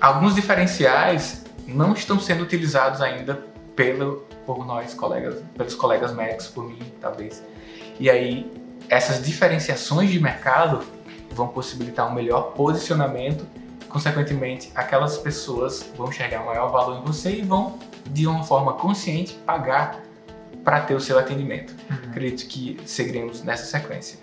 [0.00, 3.44] alguns diferenciais não estão sendo utilizados ainda
[3.76, 7.42] pelo, por nós colegas, pelos colegas médicos, por mim talvez.
[8.00, 8.50] E aí,
[8.88, 10.84] essas diferenciações de mercado
[11.30, 13.46] vão possibilitar um melhor posicionamento.
[13.88, 17.78] Consequentemente, aquelas pessoas vão enxergar maior valor em você e vão,
[18.10, 20.00] de uma forma consciente, pagar
[20.64, 21.74] para ter o seu atendimento.
[22.08, 24.18] Acredito que seguiremos nessa sequência.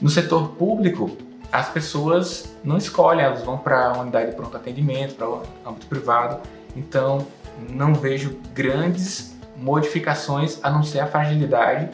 [0.00, 1.16] No setor público,
[1.50, 5.86] as pessoas não escolhem, elas vão para a unidade de pronto atendimento, para o âmbito
[5.86, 6.40] privado.
[6.76, 7.26] Então,
[7.70, 11.90] não vejo grandes modificações a não ser a fragilidade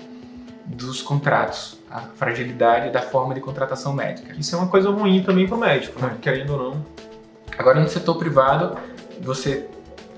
[0.67, 4.35] dos contratos, a fragilidade da forma de contratação médica.
[4.37, 6.17] Isso é uma coisa ruim também para o médico, né?
[6.21, 6.87] Querendo ou não.
[7.57, 8.77] Agora, no setor privado,
[9.21, 9.69] você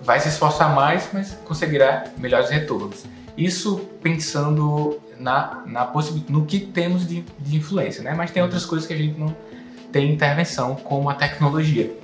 [0.02, 3.04] vai se esforçar mais, mas conseguirá melhores retornos.
[3.36, 5.92] Isso pensando na, na
[6.30, 8.14] no que temos de, de influência, né?
[8.14, 9.36] Mas tem outras coisas que a gente não
[9.92, 11.94] tem intervenção, como a tecnologia.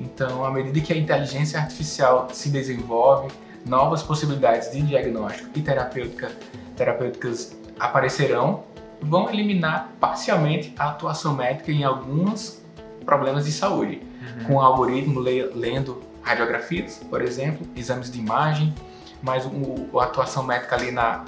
[0.00, 3.28] Então, à medida que a inteligência artificial se desenvolve,
[3.66, 6.30] novas possibilidades de diagnóstico e terapêutica,
[6.74, 8.64] terapêuticas aparecerão,
[9.00, 12.62] vão eliminar parcialmente a atuação médica em alguns
[13.04, 14.02] problemas de saúde
[14.46, 18.74] com o algoritmo le- lendo radiografias, por exemplo, exames de imagem,
[19.22, 21.24] mas o, a atuação médica ali na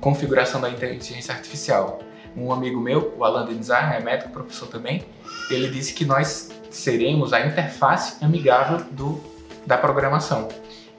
[0.00, 2.00] configuração da inteligência artificial.
[2.36, 5.04] Um amigo meu, o Alan Denizar, é médico, professor também,
[5.50, 9.20] ele disse que nós seremos a interface amigável do,
[9.66, 10.48] da programação.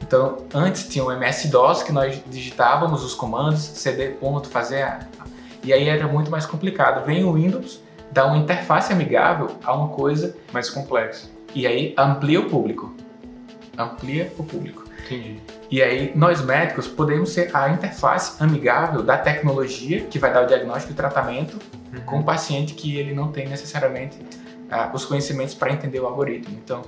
[0.02, 5.00] Então, antes tinha o MS-DOS, que nós digitávamos os comandos, cd ponto, fazer a...
[5.66, 7.04] E aí era muito mais complicado.
[7.06, 11.32] Vem o Windows, dá uma interface amigável a uma coisa Mais complexo.
[11.56, 12.94] e aí amplia o público.
[13.78, 14.86] Amplia o público.
[15.06, 15.40] Entendi.
[15.70, 20.48] E aí nós médicos podemos ser a interface amigável da tecnologia que vai dar o
[20.48, 21.58] diagnóstico e tratamento
[22.06, 24.18] com o paciente que ele não tem necessariamente
[24.70, 26.56] ah, os conhecimentos para entender o algoritmo.
[26.64, 26.84] Então,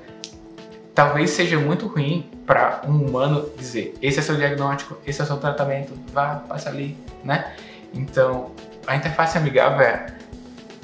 [0.93, 5.38] talvez seja muito ruim para um humano dizer: esse é seu diagnóstico, esse é seu
[5.38, 7.53] tratamento, vá, passa ali, né?
[7.93, 8.51] Então,
[8.88, 10.07] a interface amigável é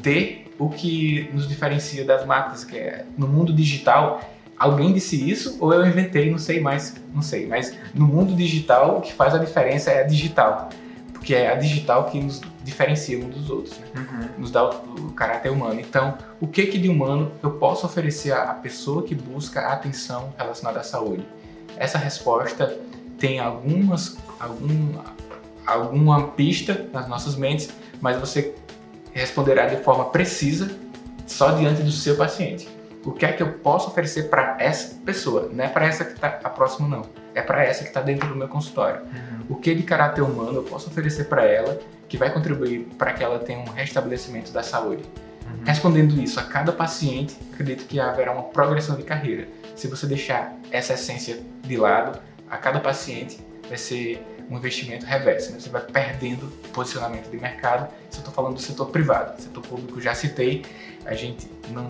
[0.02, 4.22] ter o que nos diferencia das máquinas, que é no mundo digital.
[4.58, 7.48] Alguém disse isso ou eu inventei, não sei mais, não sei.
[7.48, 10.70] Mas no mundo digital, o que faz a diferença é a digital,
[11.12, 13.80] porque é a digital que nos diferencia uns dos outros.
[13.80, 13.88] Né?
[13.96, 14.30] Uhum.
[14.38, 15.80] nos dá o, o caráter humano.
[15.80, 20.80] Então, o que que de humano eu posso oferecer à pessoa que busca atenção relacionada
[20.80, 21.26] à saúde?
[21.78, 22.78] Essa resposta
[23.18, 25.00] tem algumas, algum,
[25.66, 27.70] alguma pista nas nossas mentes,
[28.04, 28.54] mas você
[29.14, 30.70] responderá de forma precisa
[31.26, 32.68] só diante do seu paciente.
[33.06, 35.50] O que é que eu posso oferecer para essa pessoa?
[35.52, 37.04] Não é para essa que está próximo, não.
[37.34, 39.02] É para essa que está dentro do meu consultório
[39.50, 43.24] o que de caráter humano eu posso oferecer para ela que vai contribuir para que
[43.24, 45.04] ela tenha um restabelecimento da saúde.
[45.46, 45.64] Uhum.
[45.66, 49.48] Respondendo isso a cada paciente, acredito que haverá uma progressão de carreira.
[49.76, 55.52] Se você deixar essa essência de lado, a cada paciente vai ser um investimento reverso,
[55.52, 55.60] né?
[55.60, 57.92] você vai perdendo posicionamento de mercado.
[58.10, 60.64] Se eu estou falando do setor privado, setor público já citei,
[61.06, 61.88] a gente não,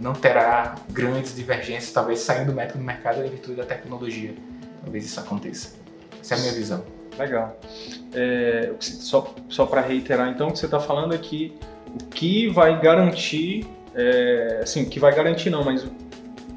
[0.00, 4.34] não terá grandes divergências, talvez saindo do método do mercado em virtude da tecnologia.
[4.82, 5.76] Talvez isso aconteça.
[6.20, 6.84] Essa é a minha visão.
[7.18, 7.58] Legal.
[8.12, 11.56] É, só só para reiterar, então, o que você está falando é que
[11.94, 15.86] o que vai garantir, é, assim, o que vai garantir não, mas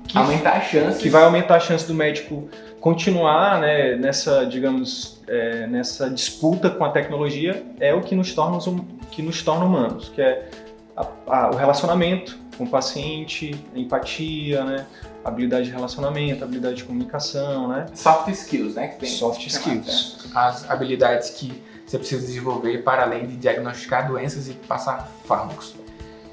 [0.07, 2.49] que, aumentar a chance que vai aumentar a chance do médico
[2.87, 8.57] continuar né, nessa, digamos, é, nessa disputa com a tecnologia é o que nos torna,
[8.65, 10.49] hum, que nos torna humanos, que é
[10.95, 14.85] a, a, o relacionamento com o paciente, a empatia, né,
[15.25, 17.87] habilidade de relacionamento, habilidade de comunicação, né?
[17.93, 18.87] Soft skills, né?
[18.87, 20.23] Que tem Soft skills.
[20.23, 20.31] Né?
[20.33, 25.75] As habilidades que você precisa desenvolver para além de diagnosticar doenças e passar fármacos.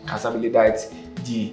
[0.06, 0.88] As habilidades
[1.20, 1.52] de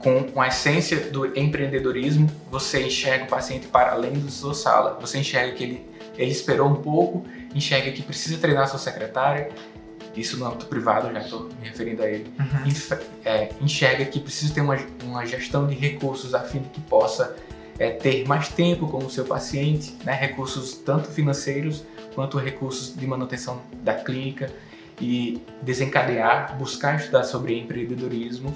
[0.00, 4.98] com, a essência do empreendedorismo, você enxerga o paciente para além da sua sala.
[5.00, 5.86] Você enxerga que ele,
[6.16, 7.24] ele esperou um pouco,
[7.54, 9.50] enxerga que precisa treinar sua secretária,
[10.16, 12.98] isso no âmbito privado, já estou me referindo a ele, uhum.
[13.24, 17.36] é, enxerga que precisa ter uma, uma gestão de recursos a fim de que possa
[17.78, 21.84] é, ter mais tempo com o seu paciente, né, recursos tanto financeiros
[22.14, 24.50] quanto recursos de manutenção da clínica
[25.00, 28.54] e desencadear, buscar estudar sobre empreendedorismo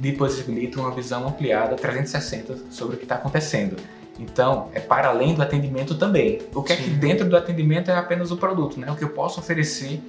[0.00, 3.76] lhe possibilita uma visão ampliada 360 sobre o que está acontecendo.
[4.18, 6.42] Então, é para além do atendimento também.
[6.54, 6.82] O que Sim.
[6.82, 8.90] é que dentro do atendimento é apenas o produto, né?
[8.90, 10.02] O que eu posso oferecer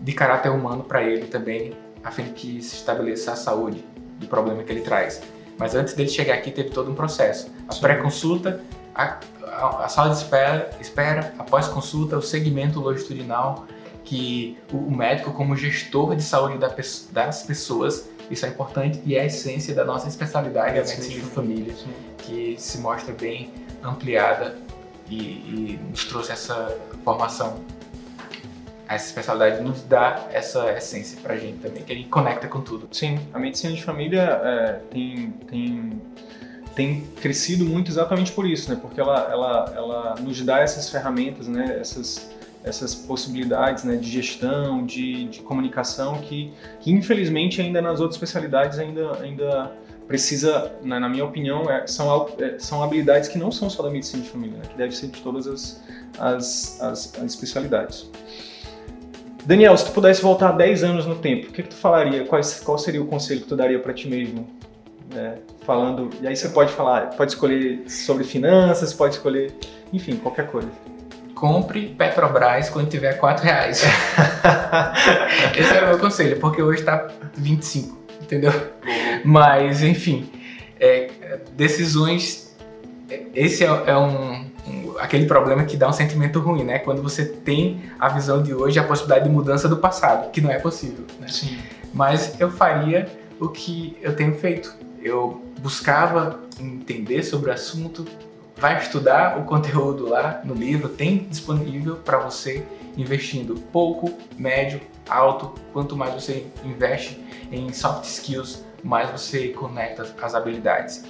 [0.00, 1.72] de caráter humano para ele também,
[2.02, 3.84] a fim de que se estabeleça a saúde
[4.18, 5.22] do problema que ele traz.
[5.56, 7.48] Mas antes dele chegar aqui, teve todo um processo.
[7.68, 8.60] A pré-consulta,
[8.92, 13.66] a, a, a, sala de espera, espera a pós-consulta, o segmento longitudinal,
[14.02, 16.74] que o, o médico, como gestor de saúde da,
[17.12, 21.20] das pessoas, isso é importante e é a essência da nossa especialidade, a medicina de
[21.20, 21.74] família,
[22.18, 23.52] que se mostra bem
[23.82, 24.56] ampliada
[25.08, 27.60] e, e nos trouxe essa formação.
[28.88, 32.88] Essa especialidade nos dá essa essência pra gente também, que a gente conecta com tudo.
[32.92, 36.02] Sim, a medicina de família é, tem, tem,
[36.74, 38.78] tem crescido muito exatamente por isso, né?
[38.80, 41.78] Porque ela, ela, ela nos dá essas ferramentas, né?
[41.80, 42.30] Essas,
[42.64, 48.78] essas possibilidades né, de gestão, de, de comunicação que, que, infelizmente ainda nas outras especialidades
[48.78, 49.72] ainda, ainda
[50.08, 53.90] precisa, na, na minha opinião, é, são, é, são habilidades que não são só da
[53.90, 55.82] medicina de família, né, que deve ser de todas as,
[56.18, 58.10] as, as, as, especialidades.
[59.44, 62.24] Daniel, se tu pudesse voltar 10 anos no tempo, o que, que tu falaria?
[62.24, 64.48] Qual, qual seria o conselho que tu daria para ti mesmo?
[65.14, 65.36] É,
[65.66, 69.54] falando, e aí você pode falar, pode escolher sobre finanças, pode escolher,
[69.92, 70.70] enfim, qualquer coisa
[71.44, 73.82] compre Petrobras quando tiver 4 reais.
[75.54, 78.50] Esse é o meu conselho, porque hoje está 25, entendeu?
[79.22, 80.30] Mas, enfim,
[80.80, 81.10] é,
[81.54, 82.56] decisões.
[83.34, 86.78] Esse é, é um, um, aquele problema que dá um sentimento ruim, né?
[86.78, 90.50] Quando você tem a visão de hoje, a possibilidade de mudança do passado, que não
[90.50, 91.04] é possível.
[91.20, 91.28] Né?
[91.28, 91.58] Sim.
[91.92, 93.06] Mas eu faria
[93.38, 94.74] o que eu tenho feito.
[95.02, 98.06] Eu buscava entender sobre o assunto,
[98.64, 102.64] vai estudar o conteúdo lá no livro, tem disponível para você
[102.96, 105.52] investindo pouco, médio, alto.
[105.70, 111.04] Quanto mais você investe em soft skills, mais você conecta as habilidades.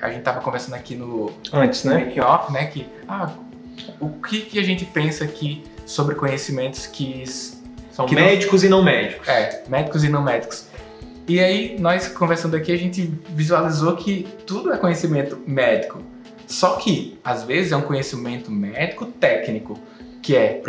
[0.00, 2.06] A gente estava conversando aqui no antes, né?
[2.06, 2.64] Make off, né?
[2.68, 3.32] Que ah,
[4.00, 7.22] o que, que a gente pensa aqui sobre conhecimentos que
[7.90, 9.28] são que médicos não, e não médicos?
[9.28, 10.68] É, médicos e não médicos.
[11.28, 16.02] E aí, nós conversando aqui, a gente visualizou que tudo é conhecimento médico.
[16.48, 19.78] Só que, às vezes, é um conhecimento médico técnico,
[20.22, 20.60] que é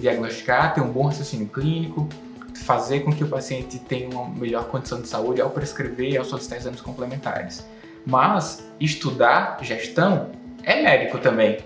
[0.00, 2.08] diagnosticar, ter um bom raciocínio clínico,
[2.54, 6.24] fazer com que o paciente tenha uma melhor condição de saúde ao prescrever e ao
[6.24, 7.66] solicitar exames complementares.
[8.06, 10.30] Mas estudar gestão
[10.62, 11.58] é médico também.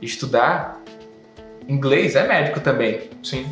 [0.00, 0.80] Estudar
[1.68, 3.10] inglês é médico também.
[3.22, 3.46] Sim.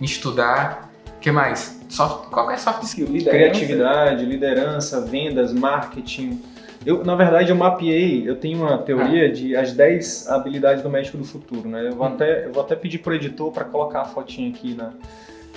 [0.00, 1.80] Estudar, o que mais?
[1.88, 3.06] Soft, qual é soft skill?
[3.06, 3.30] Liderança.
[3.30, 6.42] Criatividade, liderança, vendas, marketing,
[6.84, 9.32] eu, na verdade, eu mapeei, eu tenho uma teoria ah.
[9.32, 11.88] de as 10 habilidades do médico do futuro, né?
[11.88, 12.12] Eu vou, hum.
[12.12, 14.90] até, eu vou até pedir pro editor para colocar a fotinha aqui, né?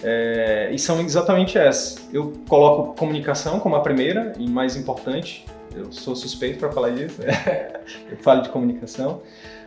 [0.03, 2.07] É, e são exatamente essas.
[2.13, 5.45] Eu coloco comunicação como a primeira e mais importante.
[5.75, 7.21] Eu sou suspeito para falar disso.
[8.09, 9.21] eu falo de comunicação.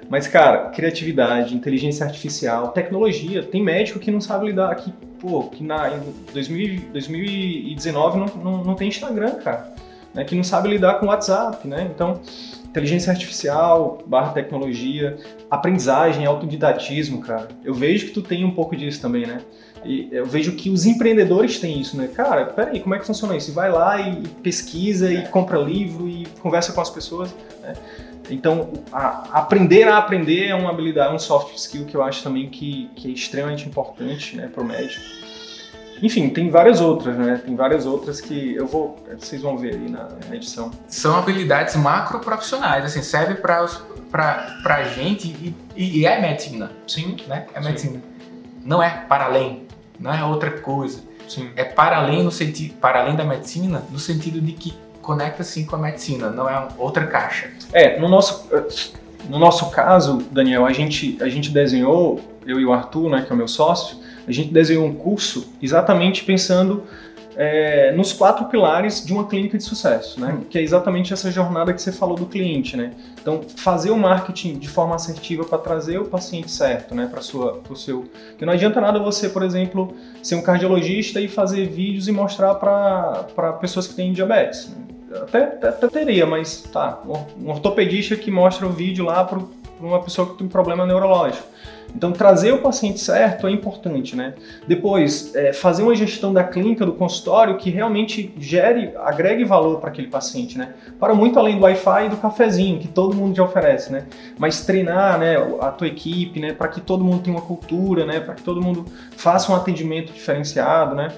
[0.09, 3.43] Mas, cara, criatividade, inteligência artificial, tecnologia.
[3.43, 6.01] Tem médico que não sabe lidar, que, pô, que na, em
[6.33, 9.75] 2000, 2019 não, não, não tem Instagram, cara
[10.19, 11.89] né, que não sabe lidar com o WhatsApp, né?
[11.95, 12.21] Então,
[12.65, 15.17] inteligência artificial, barra tecnologia,
[15.49, 17.47] aprendizagem, autodidatismo, cara.
[17.65, 19.41] Eu vejo que tu tem um pouco disso também, né?
[19.85, 22.09] E eu vejo que os empreendedores têm isso, né?
[22.09, 23.53] Cara, peraí, como é que funciona isso?
[23.53, 27.75] Vai lá e pesquisa e compra livro e conversa com as pessoas, né?
[28.29, 32.51] Então, a, aprender a aprender é uma habilidade, um soft skill que eu acho também
[32.51, 35.01] que, que é extremamente importante né, para o médico.
[36.03, 37.41] Enfim, tem várias outras, né?
[37.45, 39.05] Tem várias outras que eu vou.
[39.19, 40.71] Vocês vão ver aí na, na edição.
[40.87, 43.67] São habilidades macro profissionais, assim, serve para
[44.65, 45.29] a gente
[45.77, 46.71] e, e, é medicina.
[46.87, 47.17] Sim.
[47.27, 47.47] Né?
[47.55, 47.95] É medicina.
[47.95, 48.03] Sim.
[48.65, 49.67] Não é para além,
[49.99, 51.01] não é outra coisa.
[51.29, 51.51] Sim.
[51.57, 54.75] É para além no sentido, para além da medicina, no sentido de que
[55.09, 57.51] conecta sim com a medicina, não é outra caixa.
[57.73, 58.47] É, no nosso,
[59.29, 63.33] no nosso caso, Daniel, a gente, a gente desenhou, eu e o Arthur, né, que
[63.33, 63.97] é o meu sócio,
[64.29, 66.85] a gente desenhou um curso exatamente pensando
[67.35, 70.37] é, nos quatro pilares de uma clínica de sucesso, né?
[70.37, 70.45] Hum.
[70.51, 72.93] Que é exatamente essa jornada que você falou do cliente, né?
[73.21, 77.07] Então, fazer o marketing de forma assertiva para trazer o paciente certo, né?
[77.07, 78.11] Para sua, o seu.
[78.31, 82.57] Porque não adianta nada você, por exemplo, ser um cardiologista e fazer vídeos e mostrar
[82.57, 84.75] para pessoas que têm diabetes.
[85.23, 87.01] Até, até, até, teria, mas tá.
[87.41, 89.39] Um ortopedista que mostra o vídeo lá para
[89.81, 91.47] uma pessoa que tem um problema neurológico.
[91.95, 94.35] Então, trazer o paciente certo é importante, né?
[94.67, 99.89] Depois, é, fazer uma gestão da clínica, do consultório, que realmente gere, agregue valor para
[99.89, 100.75] aquele paciente, né?
[101.01, 104.05] Para muito além do Wi-Fi e do cafezinho, que todo mundo já oferece, né?
[104.39, 108.21] Mas treinar, né, a tua equipe, né, para que todo mundo tenha uma cultura, né,
[108.21, 108.85] para que todo mundo
[109.17, 111.13] faça um atendimento diferenciado, né?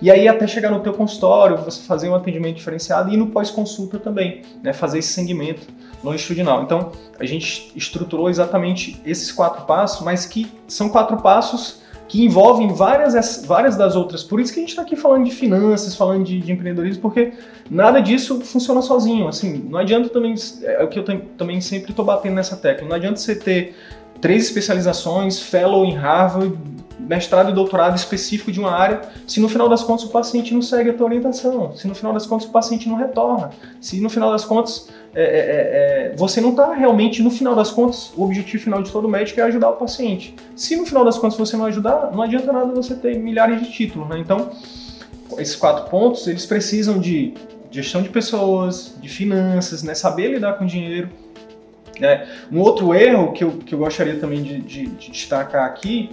[0.00, 3.98] E aí até chegar no teu consultório, você fazer um atendimento diferenciado e no pós-consulta
[3.98, 5.66] também, né, fazer esse segmento
[6.02, 6.62] longitudinal.
[6.62, 11.82] Então, a gente estruturou exatamente esses quatro passos, mas que são quatro passos
[12.12, 14.22] que envolvem várias, várias das outras.
[14.22, 17.32] Por isso que a gente está aqui falando de finanças, falando de, de, empreendedorismo, porque
[17.70, 19.28] nada disso funciona sozinho.
[19.28, 21.04] Assim, não adianta também, é o que eu
[21.38, 23.74] também sempre estou batendo nessa tecla, não adianta você ter
[24.20, 26.54] três especializações, fellow em Harvard,
[27.00, 30.62] mestrado e doutorado específico de uma área, se no final das contas o paciente não
[30.62, 33.50] segue a tua orientação, se no final das contas o paciente não retorna,
[33.80, 37.54] se no final das contas é, é, é, é você não está realmente, no final
[37.54, 40.34] das contas, o objetivo final de todo médico é ajudar o paciente.
[40.56, 43.70] Se no final das contas você não ajudar, não adianta nada você ter milhares de
[43.70, 44.18] títulos, né?
[44.18, 44.50] Então,
[45.38, 47.34] esses quatro pontos, eles precisam de
[47.70, 49.94] gestão de pessoas, de finanças, né?
[49.94, 51.08] saber lidar com dinheiro,
[51.98, 52.26] né?
[52.50, 56.10] Um outro erro que eu, que eu gostaria também de, de, de destacar aqui,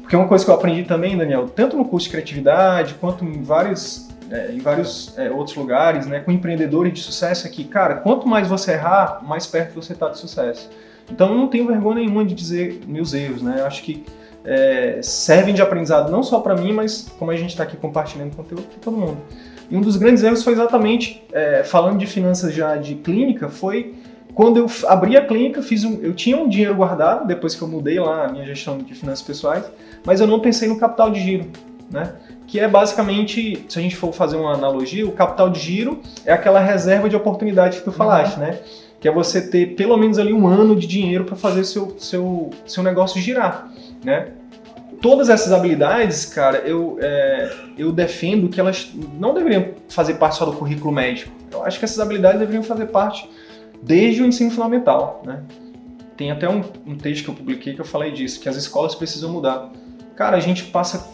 [0.00, 3.24] porque é uma coisa que eu aprendi também, Daniel, tanto no curso de criatividade quanto
[3.24, 7.96] em vários, é, em vários é, outros lugares, né, com empreendedores de sucesso, que, cara,
[7.96, 10.68] quanto mais você errar, mais perto você está de sucesso.
[11.10, 13.60] Então eu não tenho vergonha nenhuma de dizer meus erros, né?
[13.60, 14.04] Eu acho que
[14.44, 18.34] é, servem de aprendizado não só para mim, mas como a gente está aqui compartilhando
[18.34, 19.18] conteúdo para todo mundo.
[19.70, 23.94] E um dos grandes erros foi exatamente, é, falando de finanças já de clínica, foi
[24.34, 27.68] quando eu abri a clínica, fiz um, eu tinha um dinheiro guardado, depois que eu
[27.68, 29.64] mudei lá a minha gestão de finanças pessoais,
[30.04, 31.50] mas eu não pensei no capital de giro,
[31.90, 32.12] né?
[32.46, 36.32] Que é basicamente, se a gente for fazer uma analogia, o capital de giro é
[36.32, 38.42] aquela reserva de oportunidade que tu falaste, uhum.
[38.42, 38.58] né?
[39.00, 42.50] Que é você ter pelo menos ali um ano de dinheiro para fazer seu, seu,
[42.64, 43.70] seu negócio girar,
[44.04, 44.28] né?
[45.02, 50.46] Todas essas habilidades, cara, eu, é, eu defendo que elas não deveriam fazer parte só
[50.46, 51.30] do currículo médico.
[51.52, 53.28] Eu acho que essas habilidades deveriam fazer parte
[53.82, 55.22] desde o ensino fundamental.
[55.24, 55.42] Né?
[56.16, 58.94] Tem até um, um, texto que eu publiquei que eu falei disso, que as escolas
[58.94, 59.70] precisam mudar.
[60.14, 61.06] Cara, a gente passa,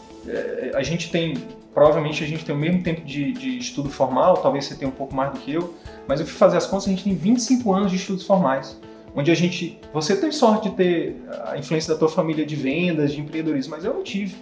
[0.74, 1.36] a gente tem,
[1.74, 4.94] provavelmente a gente tem o mesmo tempo de, de, estudo formal, talvez você tenha um
[4.94, 5.74] pouco mais do que eu,
[6.06, 8.78] mas eu fui fazer as contas, a gente tem 25 anos de estudos formais,
[9.14, 11.16] onde a gente, você tem sorte de ter
[11.46, 14.36] a influência da tua família de vendas, de empreendedorismo, mas eu não tive,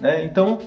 [0.00, 0.24] né?
[0.24, 0.58] Então,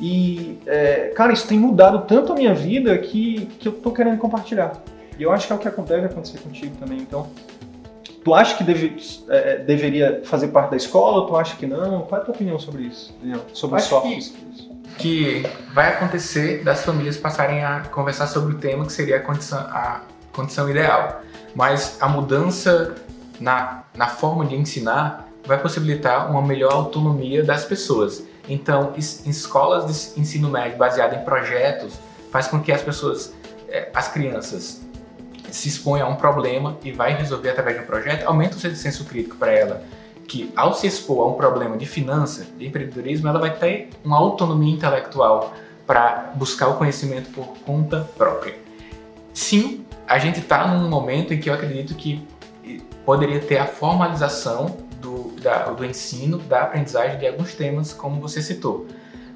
[0.00, 4.18] e, é, cara, isso tem mudado tanto a minha vida que, que eu tô querendo
[4.18, 4.82] compartilhar.
[5.18, 6.98] E eu acho que é o que deve acontecer contigo também.
[6.98, 7.28] Então,
[8.12, 8.96] tu acha que deve,
[9.28, 12.02] é, é, deveria fazer parte da escola ou tu acha que não?
[12.02, 13.40] Qual é a tua opinião sobre isso, Daniel?
[13.52, 14.68] Sobre acho soft skills?
[14.98, 15.44] Que
[15.74, 20.02] vai acontecer das famílias passarem a conversar sobre o tema que seria a condição, a
[20.32, 21.20] condição ideal.
[21.54, 22.94] Mas a mudança
[23.40, 28.24] na, na forma de ensinar vai possibilitar uma melhor autonomia das pessoas.
[28.48, 31.94] Então, em escolas de ensino médio baseado em projetos
[32.30, 33.34] faz com que as pessoas,
[33.68, 34.85] é, as crianças
[35.50, 38.74] se expõe a um problema e vai resolver através de um projeto, aumenta o seu
[38.74, 39.82] senso crítico para ela,
[40.26, 44.16] que ao se expor a um problema de finança, de empreendedorismo, ela vai ter uma
[44.16, 45.54] autonomia intelectual
[45.86, 48.54] para buscar o conhecimento por conta própria.
[49.32, 52.26] Sim, a gente está num momento em que eu acredito que
[53.04, 58.42] poderia ter a formalização do, da, do ensino, da aprendizagem de alguns temas, como você
[58.42, 58.86] citou.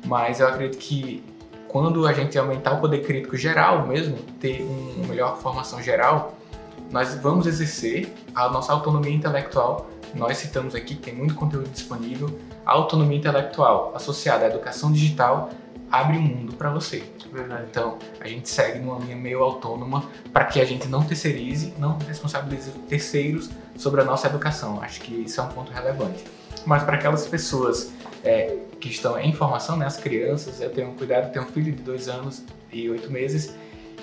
[0.05, 1.23] Mas eu acredito que
[1.71, 6.35] quando a gente aumentar o poder crítico geral mesmo, ter uma melhor formação geral,
[6.91, 9.89] nós vamos exercer a nossa autonomia intelectual.
[10.13, 15.51] Nós citamos aqui, tem muito conteúdo disponível, a autonomia intelectual associada à educação digital
[15.91, 17.05] abre um mundo para você.
[17.33, 17.67] Verdade.
[17.71, 21.97] Então, a gente segue numa linha meio autônoma para que a gente não terceirize, não
[21.99, 24.83] responsabilize terceiros sobre a nossa educação.
[24.83, 26.25] Acho que isso é um ponto relevante.
[26.67, 27.93] Mas para aquelas pessoas
[28.25, 31.73] é, que estão em formação, né, as crianças, eu tenho um cuidado, tenho um filho
[31.73, 32.43] de dois anos
[32.73, 33.55] e oito meses,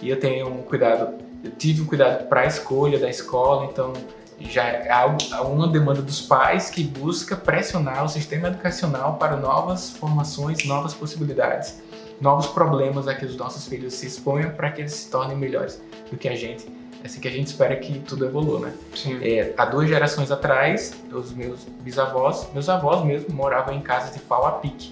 [0.02, 3.94] e eu tenho um cuidado, eu tive um cuidado para a escolha da escola, então
[4.40, 10.64] já há uma demanda dos pais que busca pressionar o sistema educacional para novas formações,
[10.66, 11.82] novas possibilidades,
[12.22, 15.82] novos problemas a que os nossos filhos se exponham para que eles se tornem melhores
[16.12, 16.77] do que a gente.
[17.08, 18.74] É assim que a gente espera que tudo evolua, né?
[18.94, 19.18] Sim.
[19.24, 24.20] É, há duas gerações atrás, os meus bisavós, meus avós mesmo, moravam em casas de
[24.20, 24.92] pau a pique,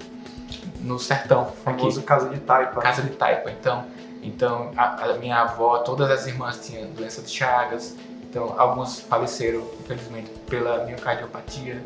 [0.80, 2.80] no sertão, O famoso casa de taipa.
[2.80, 3.52] casa de taipa.
[3.52, 3.84] Então,
[4.24, 7.98] então a, a minha avó, todas as irmãs tinham doença de Chagas.
[8.30, 11.84] Então, alguns faleceram, infelizmente, pela miocardiopatia.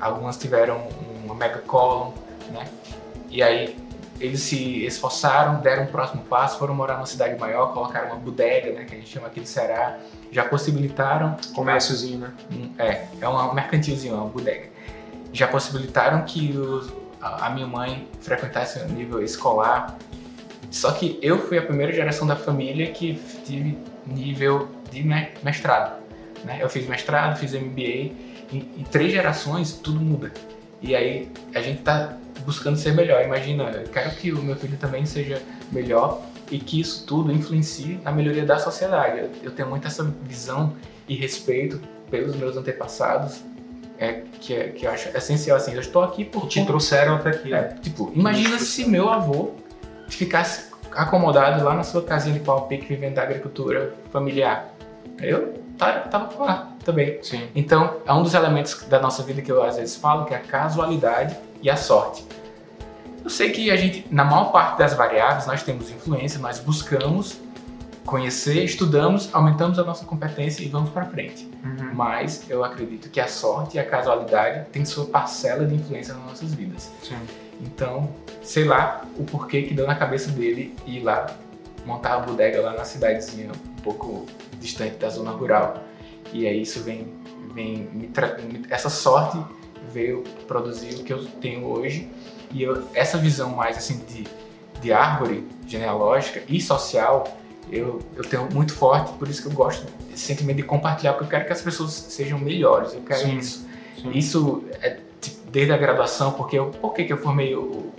[0.00, 0.86] Algumas tiveram
[1.24, 2.12] uma megacolon,
[2.52, 2.68] né?
[3.28, 3.76] E aí
[4.20, 8.72] eles se esforçaram, deram um próximo passo, foram morar numa cidade maior, colocaram uma bodega,
[8.72, 9.98] né, que a gente chama aqui de Ceará,
[10.32, 12.32] já possibilitaram Comérciozinho, né?
[12.78, 14.66] é, é um mercantilzinho, é uma bodega.
[15.32, 19.96] Já possibilitaram que os- a, a minha mãe frequentasse o nível escolar.
[20.70, 23.14] Só que eu fui a primeira geração da família que
[23.44, 25.98] tive nível de me- mestrado.
[26.44, 26.58] Né?
[26.60, 28.12] Eu fiz mestrado, fiz MBA.
[28.50, 30.32] Em, em três gerações tudo muda.
[30.80, 33.24] E aí a gente tá buscando ser melhor.
[33.24, 38.00] Imagina, eu quero que o meu filho também seja melhor e que isso tudo influencie
[38.02, 39.18] na melhoria da sociedade.
[39.18, 40.74] Eu, eu tenho muito essa visão
[41.08, 41.80] e respeito
[42.10, 43.42] pelos meus antepassados,
[43.98, 45.56] é, que, é, que eu acho essencial.
[45.56, 47.52] Assim, eu estou aqui por Te trouxeram até aqui.
[47.52, 49.52] é, tipo, imagina se meu avô
[50.08, 54.72] ficasse acomodado lá na sua casinha de pau a pique vivendo da agricultura familiar.
[55.20, 57.18] Eu tava lá também.
[57.22, 57.48] Sim.
[57.54, 60.36] Então, é um dos elementos da nossa vida que eu às vezes falo, que é
[60.36, 62.24] a casualidade e a sorte.
[63.24, 67.36] Eu sei que a gente, na maior parte das variáveis, nós temos influência, nós buscamos
[68.06, 71.46] conhecer, estudamos, aumentamos a nossa competência e vamos para frente.
[71.62, 71.90] Uhum.
[71.92, 76.24] Mas eu acredito que a sorte e a casualidade têm sua parcela de influência nas
[76.24, 76.90] nossas vidas.
[77.02, 77.18] Sim.
[77.60, 78.08] Então,
[78.42, 81.26] sei lá o porquê que deu na cabeça dele ir lá
[81.84, 84.24] montar a bodega lá na cidadezinha um pouco
[84.58, 85.82] distante da zona rural.
[86.32, 87.12] E aí isso vem,
[87.52, 88.38] vem me tra-
[88.70, 89.38] essa sorte
[89.88, 92.08] veio produzir o que eu tenho hoje.
[92.52, 94.26] E eu- essa visão mais assim de,
[94.80, 97.24] de árvore genealógica e social
[97.70, 101.24] eu, eu tenho muito forte, por isso que eu gosto desse sentimento de compartilhar, porque
[101.26, 103.36] eu quero que as pessoas sejam melhores, eu quero Sim.
[103.38, 103.66] isso.
[104.00, 104.10] Sim.
[104.12, 107.92] Isso é tipo, desde a graduação, porque eu, por que, que eu formei o,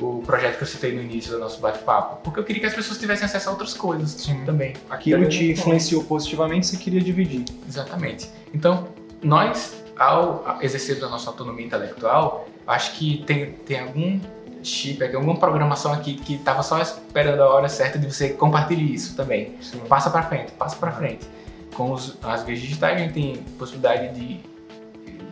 [0.00, 2.22] o projeto que eu citei no início do nosso bate-papo?
[2.24, 4.42] Porque eu queria que as pessoas tivessem acesso a outras coisas Sim.
[4.46, 4.72] também.
[4.88, 7.44] Aquilo te influenciou positivamente, você queria dividir.
[7.68, 8.30] Exatamente.
[8.54, 8.88] Então,
[9.22, 14.18] nós, ao exercer da nossa autonomia intelectual, acho que tem, tem algum
[14.62, 18.82] chip, aqui, alguma programação aqui que estava só esperando a hora certa de você compartilhar
[18.82, 19.54] isso também.
[19.60, 19.78] Sim.
[19.80, 21.26] Passa para frente, passa para frente.
[21.74, 24.40] Com os, as vias digitais, a gente tem possibilidade de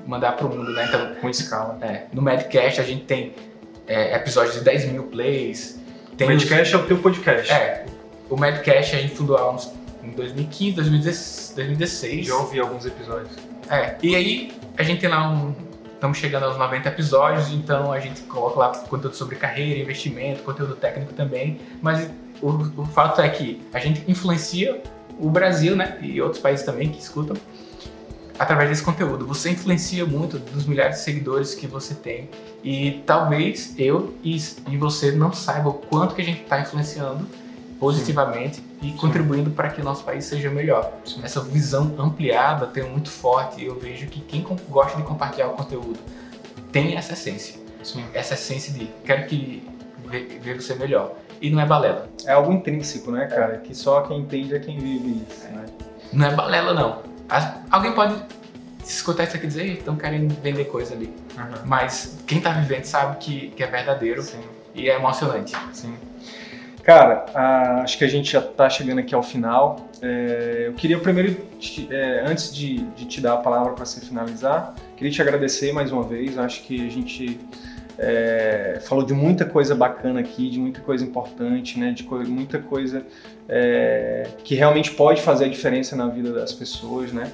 [0.06, 0.84] mandar para o mundo, né?
[0.86, 1.78] Então, Com escala.
[1.80, 3.34] É, no Madcast a gente tem
[3.86, 5.80] é, episódios de 10 mil plays.
[6.12, 7.42] O podcast é o teu podcast.
[7.50, 7.86] os- é,
[8.28, 11.52] o Madcast a gente fundou há uns, em 2015, 2016.
[11.56, 12.26] 2016.
[12.26, 13.30] Já ouvi alguns episódios.
[13.70, 15.54] É, e aí a gente tem lá um.
[15.94, 20.76] Estamos chegando aos 90 episódios, então a gente coloca lá conteúdo sobre carreira, investimento, conteúdo
[20.76, 21.60] técnico também.
[21.82, 22.08] Mas
[22.40, 22.50] o,
[22.80, 24.80] o fato é que a gente influencia
[25.18, 25.98] o Brasil, né?
[26.00, 27.36] E outros países também que escutam
[28.38, 29.26] através desse conteúdo.
[29.26, 32.30] Você influencia muito dos milhares de seguidores que você tem.
[32.62, 34.38] E talvez eu e,
[34.78, 37.26] você não saiba o quanto que a gente está influenciando
[37.80, 40.92] positivamente e contribuindo para que o nosso país seja melhor.
[41.22, 45.54] Essa visão ampliada tem muito forte e eu vejo que quem gosta de compartilhar o
[45.54, 45.98] conteúdo
[46.70, 47.56] tem essa essência.
[47.82, 48.04] Sim.
[48.14, 49.66] Essa essência de quero que
[50.06, 51.14] ver, você melhor.
[51.40, 52.08] E não é balela.
[52.24, 53.58] É algo intrínseco, né, cara?
[53.58, 55.64] Que só quem entende é quem vive isso, né?
[56.12, 57.02] Não é balela, não.
[57.28, 58.14] As- alguém pode
[58.84, 61.12] escutar isso aqui e dizer, "Ih, estão querendo vender coisa ali.
[61.64, 64.40] Mas quem tá vivendo sabe que, que é verdadeiro Sim,
[64.74, 65.54] e é emocionante.
[65.72, 65.94] sim.
[66.88, 69.76] Cara, ah, acho que a gente já tá chegando aqui ao final.
[70.00, 74.00] É, eu queria primeiro, te- é, antes de, de te dar a palavra para você
[74.00, 76.38] finalizar, queria te agradecer mais uma vez.
[76.38, 77.38] Acho que a gente
[77.98, 81.90] é, falou de muita coisa bacana aqui, de muita coisa importante, né?
[81.92, 83.04] De co- muita coisa
[83.46, 87.30] é, que realmente pode fazer a diferença na vida das pessoas, né?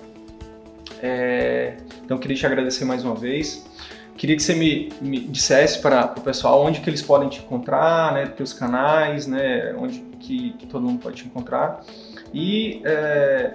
[1.00, 3.64] É, então, queria te agradecer mais uma vez.
[4.16, 8.12] Queria que você me, me dissesse para o pessoal onde que eles podem te encontrar,
[8.12, 11.84] né, teus canais, né, onde que, que todo mundo pode te encontrar.
[12.32, 13.54] E é,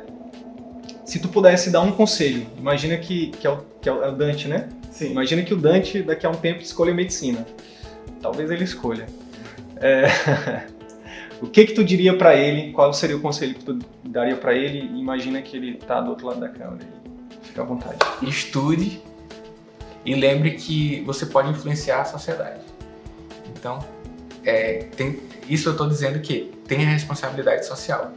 [1.05, 4.47] se tu pudesse dar um conselho, imagina que, que, é, o, que é o Dante,
[4.47, 4.69] né?
[4.91, 5.11] Sim.
[5.11, 7.45] Imagina que o Dante daqui a um tempo escolha medicina.
[8.21, 9.07] Talvez ele escolha.
[9.77, 10.07] É...
[11.41, 12.71] o que que tu diria para ele?
[12.73, 14.79] Qual seria o conselho que tu daria para ele?
[14.99, 16.85] Imagina que ele tá do outro lado da câmera.
[17.41, 17.97] Fica à vontade.
[18.21, 19.01] Estude
[20.09, 22.61] e lembre que você pode influenciar a sociedade.
[23.47, 23.77] Então,
[24.43, 28.11] é, tem, isso eu estou dizendo que tem a responsabilidade social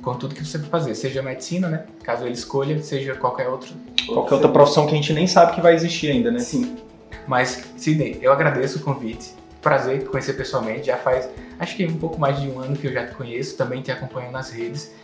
[0.00, 1.84] com tudo que você vai fazer, seja medicina, né?
[2.02, 3.74] Caso ele escolha, seja qualquer outro.
[4.06, 6.38] Qualquer outra profissão que a gente nem sabe que vai existir ainda, né?
[6.38, 6.78] Sim.
[7.26, 9.34] Mas, Sidney, eu agradeço o convite.
[9.60, 10.86] Prazer te conhecer pessoalmente.
[10.86, 11.28] Já faz,
[11.58, 13.92] acho que um pouco mais de um ano que eu já te conheço, também te
[13.92, 14.94] acompanho nas redes.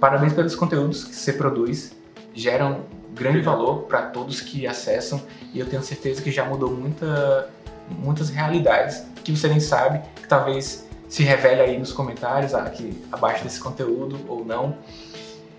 [0.00, 1.92] Parabéns pelos conteúdos que você produz.
[2.32, 7.50] Geram grande valor para todos que acessam e eu tenho certeza que já mudou muita,
[7.88, 13.42] muitas realidades que você nem sabe, que talvez se revele aí nos comentários aqui abaixo
[13.42, 14.76] desse conteúdo ou não.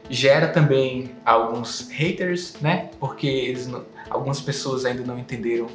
[0.10, 2.90] Gera também alguns haters, né?
[3.00, 5.68] Porque eles não, algumas pessoas ainda não entenderam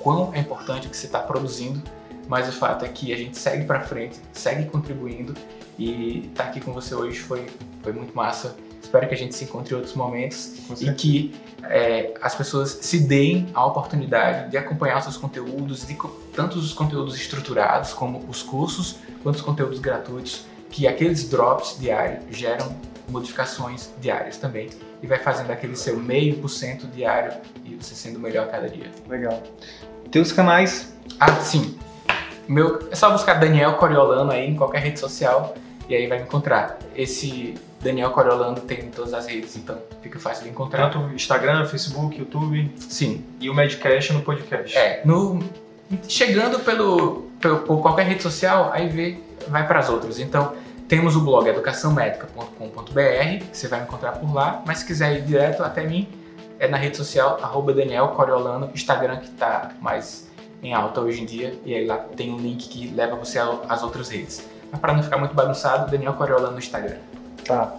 [0.00, 1.82] quão é importante o que você está produzindo,
[2.28, 5.34] mas o fato é que a gente segue para frente, segue contribuindo
[5.78, 7.46] e estar tá aqui com você hoje foi,
[7.82, 8.56] foi muito massa.
[8.92, 12.98] Espero que a gente se encontre em outros momentos e que é, as pessoas se
[12.98, 15.96] deem a oportunidade de acompanhar os seus conteúdos, de,
[16.36, 22.36] tanto os conteúdos estruturados como os cursos, quanto os conteúdos gratuitos, que aqueles drops diários
[22.36, 22.76] geram
[23.08, 24.68] modificações diárias também
[25.02, 27.32] e vai fazendo aquele seu meio por cento diário
[27.64, 28.90] e você sendo melhor a cada dia.
[29.08, 29.42] Legal.
[30.10, 30.94] Teus canais?
[31.18, 31.78] Ah, sim.
[32.46, 35.54] Meu, é só buscar Daniel Coriolano aí em qualquer rede social
[35.88, 36.78] e aí vai me encontrar.
[36.94, 40.90] Esse Daniel Coriolano tem em todas as redes, então fica fácil de encontrar.
[40.90, 42.72] Tanto Instagram, Facebook, YouTube.
[42.78, 43.24] Sim.
[43.40, 44.76] E o Medcast no podcast.
[44.76, 45.42] É, no,
[46.08, 49.18] chegando pelo, pelo, por qualquer rede social, aí vê,
[49.48, 50.18] vai para as outras.
[50.18, 50.54] Então,
[50.88, 55.62] temos o blog educaçãomedica.com.br, você vai me encontrar por lá, mas se quiser ir direto
[55.62, 56.08] até mim,
[56.58, 60.30] é na rede social, arroba Daniel Coriolano, Instagram que está mais
[60.62, 63.82] em alta hoje em dia, e aí lá tem um link que leva você às
[63.82, 64.46] outras redes.
[64.72, 66.96] Mas para não ficar muito bagunçado, Daniel Coriolano no Instagram.
[67.44, 67.76] Tá.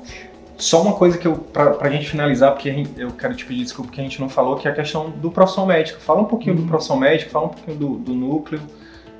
[0.58, 3.64] Só uma coisa que eu, pra, pra gente finalizar, porque gente, eu quero te pedir
[3.64, 6.00] desculpa que a gente não falou, que é a questão do profissão médico.
[6.00, 8.62] Fala um pouquinho do profissão médico, fala um pouquinho do, do núcleo.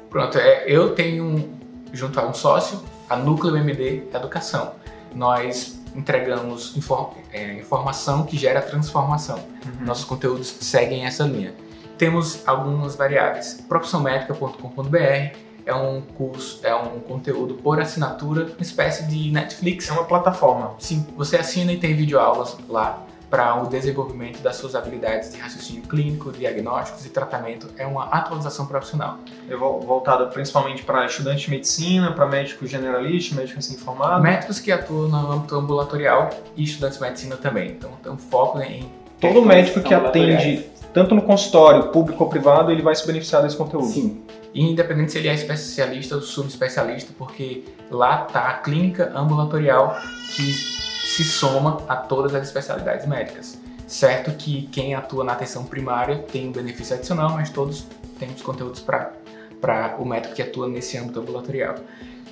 [0.10, 1.50] Pronto, é, eu tenho,
[1.92, 4.74] junto a um sócio, a Núcleo MD Educação.
[5.16, 9.38] Nós entregamos inform, é, informação que gera transformação.
[9.38, 9.86] Uhum.
[9.86, 11.54] Nossos conteúdos seguem essa linha.
[11.98, 13.64] Temos algumas variáveis.
[13.68, 19.90] profissãomédica.com.br é um curso, é um conteúdo por assinatura, uma espécie de Netflix.
[19.90, 20.74] É uma plataforma.
[20.80, 25.82] Sim, você assina e tem videoaulas lá para o desenvolvimento das suas habilidades de raciocínio
[25.84, 27.68] clínico, diagnósticos e tratamento.
[27.80, 29.18] É uma atualização profissional.
[29.50, 34.22] É voltada principalmente para estudantes de medicina, para médicos generalistas, médicos informados?
[34.22, 37.72] Médicos que atuam no âmbito ambulatorial e estudantes de medicina também.
[37.72, 38.88] Então, tem um foco em...
[39.28, 43.58] Todo médico que atende, tanto no consultório, público ou privado, ele vai se beneficiar desse
[43.58, 43.88] conteúdo?
[43.88, 49.98] Sim independente se ele é especialista ou subespecialista, porque lá está a clínica ambulatorial
[50.36, 53.60] que se soma a todas as especialidades médicas.
[53.88, 57.86] Certo que quem atua na atenção primária tem um benefício adicional, mas todos
[58.20, 61.76] temos conteúdos para o médico que atua nesse âmbito ambulatorial.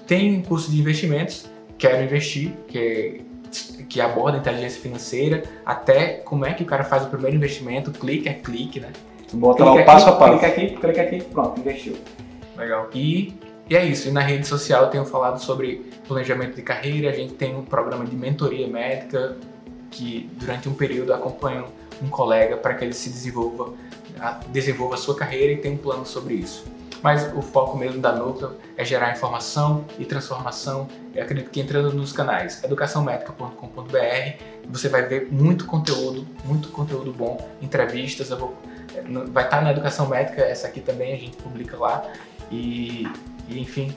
[0.08, 3.22] Tem um curso de investimentos, Quero Investir, que,
[3.90, 8.30] que aborda inteligência financeira, até como é que o cara faz o primeiro investimento, clique
[8.30, 8.90] é clique, né?
[9.30, 10.40] Tu bota clica lá o passo aqui, a passo.
[10.40, 11.98] Clica aqui, clica aqui, pronto, investiu.
[12.58, 12.90] Legal.
[12.94, 13.34] E,
[13.70, 14.10] e é isso.
[14.10, 17.64] E na rede social eu tenho falado sobre planejamento de carreira, a gente tem um
[17.64, 19.38] programa de mentoria médica
[19.90, 21.66] que durante um período acompanha
[22.02, 23.74] um colega para que ele se desenvolva,
[24.48, 26.66] desenvolva a sua carreira e tem um plano sobre isso.
[27.02, 30.88] Mas o foco mesmo da Núcleo é gerar informação e transformação.
[31.16, 37.50] Eu acredito que entrando nos canais educaçãomedica.com.br você vai ver muito conteúdo, muito conteúdo bom,
[37.62, 38.30] entrevistas.
[38.30, 38.56] Vou
[39.32, 42.04] vai estar na educação médica, essa aqui também a gente publica lá.
[42.52, 43.08] E,
[43.48, 43.96] e enfim,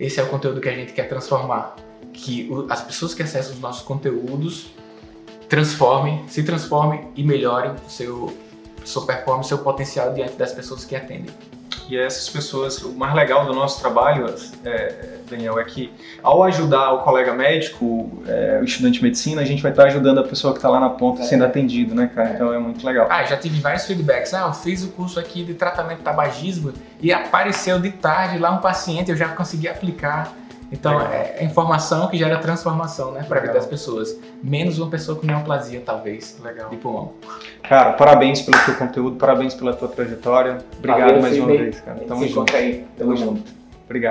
[0.00, 1.76] esse é o conteúdo que a gente quer transformar.
[2.12, 4.72] Que o, as pessoas que acessam os nossos conteúdos
[5.48, 8.36] transformem, se transformem e melhorem o seu,
[8.84, 11.34] sua performance, seu potencial diante das pessoas que atendem.
[11.92, 14.24] E essas pessoas, o mais legal do nosso trabalho,
[14.64, 15.92] é, Daniel, é que
[16.22, 20.16] ao ajudar o colega médico, é, o estudante de medicina, a gente vai estar ajudando
[20.16, 21.24] a pessoa que está lá na ponta é.
[21.26, 22.30] sendo atendido, né, cara?
[22.30, 23.08] Então é muito legal.
[23.10, 24.32] Ah, já tive vários feedbacks.
[24.32, 28.52] Ah, eu fiz o curso aqui de tratamento de tabagismo e apareceu de tarde lá
[28.52, 30.32] um paciente, eu já consegui aplicar.
[30.72, 34.18] Então, é, é informação que gera transformação, né, para a vida das pessoas.
[34.42, 36.70] Menos uma pessoa com neoplasia, talvez, Legal.
[36.70, 37.12] de pulmão.
[37.62, 40.58] Cara, parabéns pelo teu conteúdo, parabéns pela tua trajetória.
[40.78, 42.00] Obrigado Valeu, mais uma vez, cara.
[42.00, 42.56] Tamo junto.
[42.56, 42.86] Aí.
[42.96, 43.36] Tamo, Tamo junto.
[43.36, 43.52] junto.
[43.84, 44.10] Obrigado.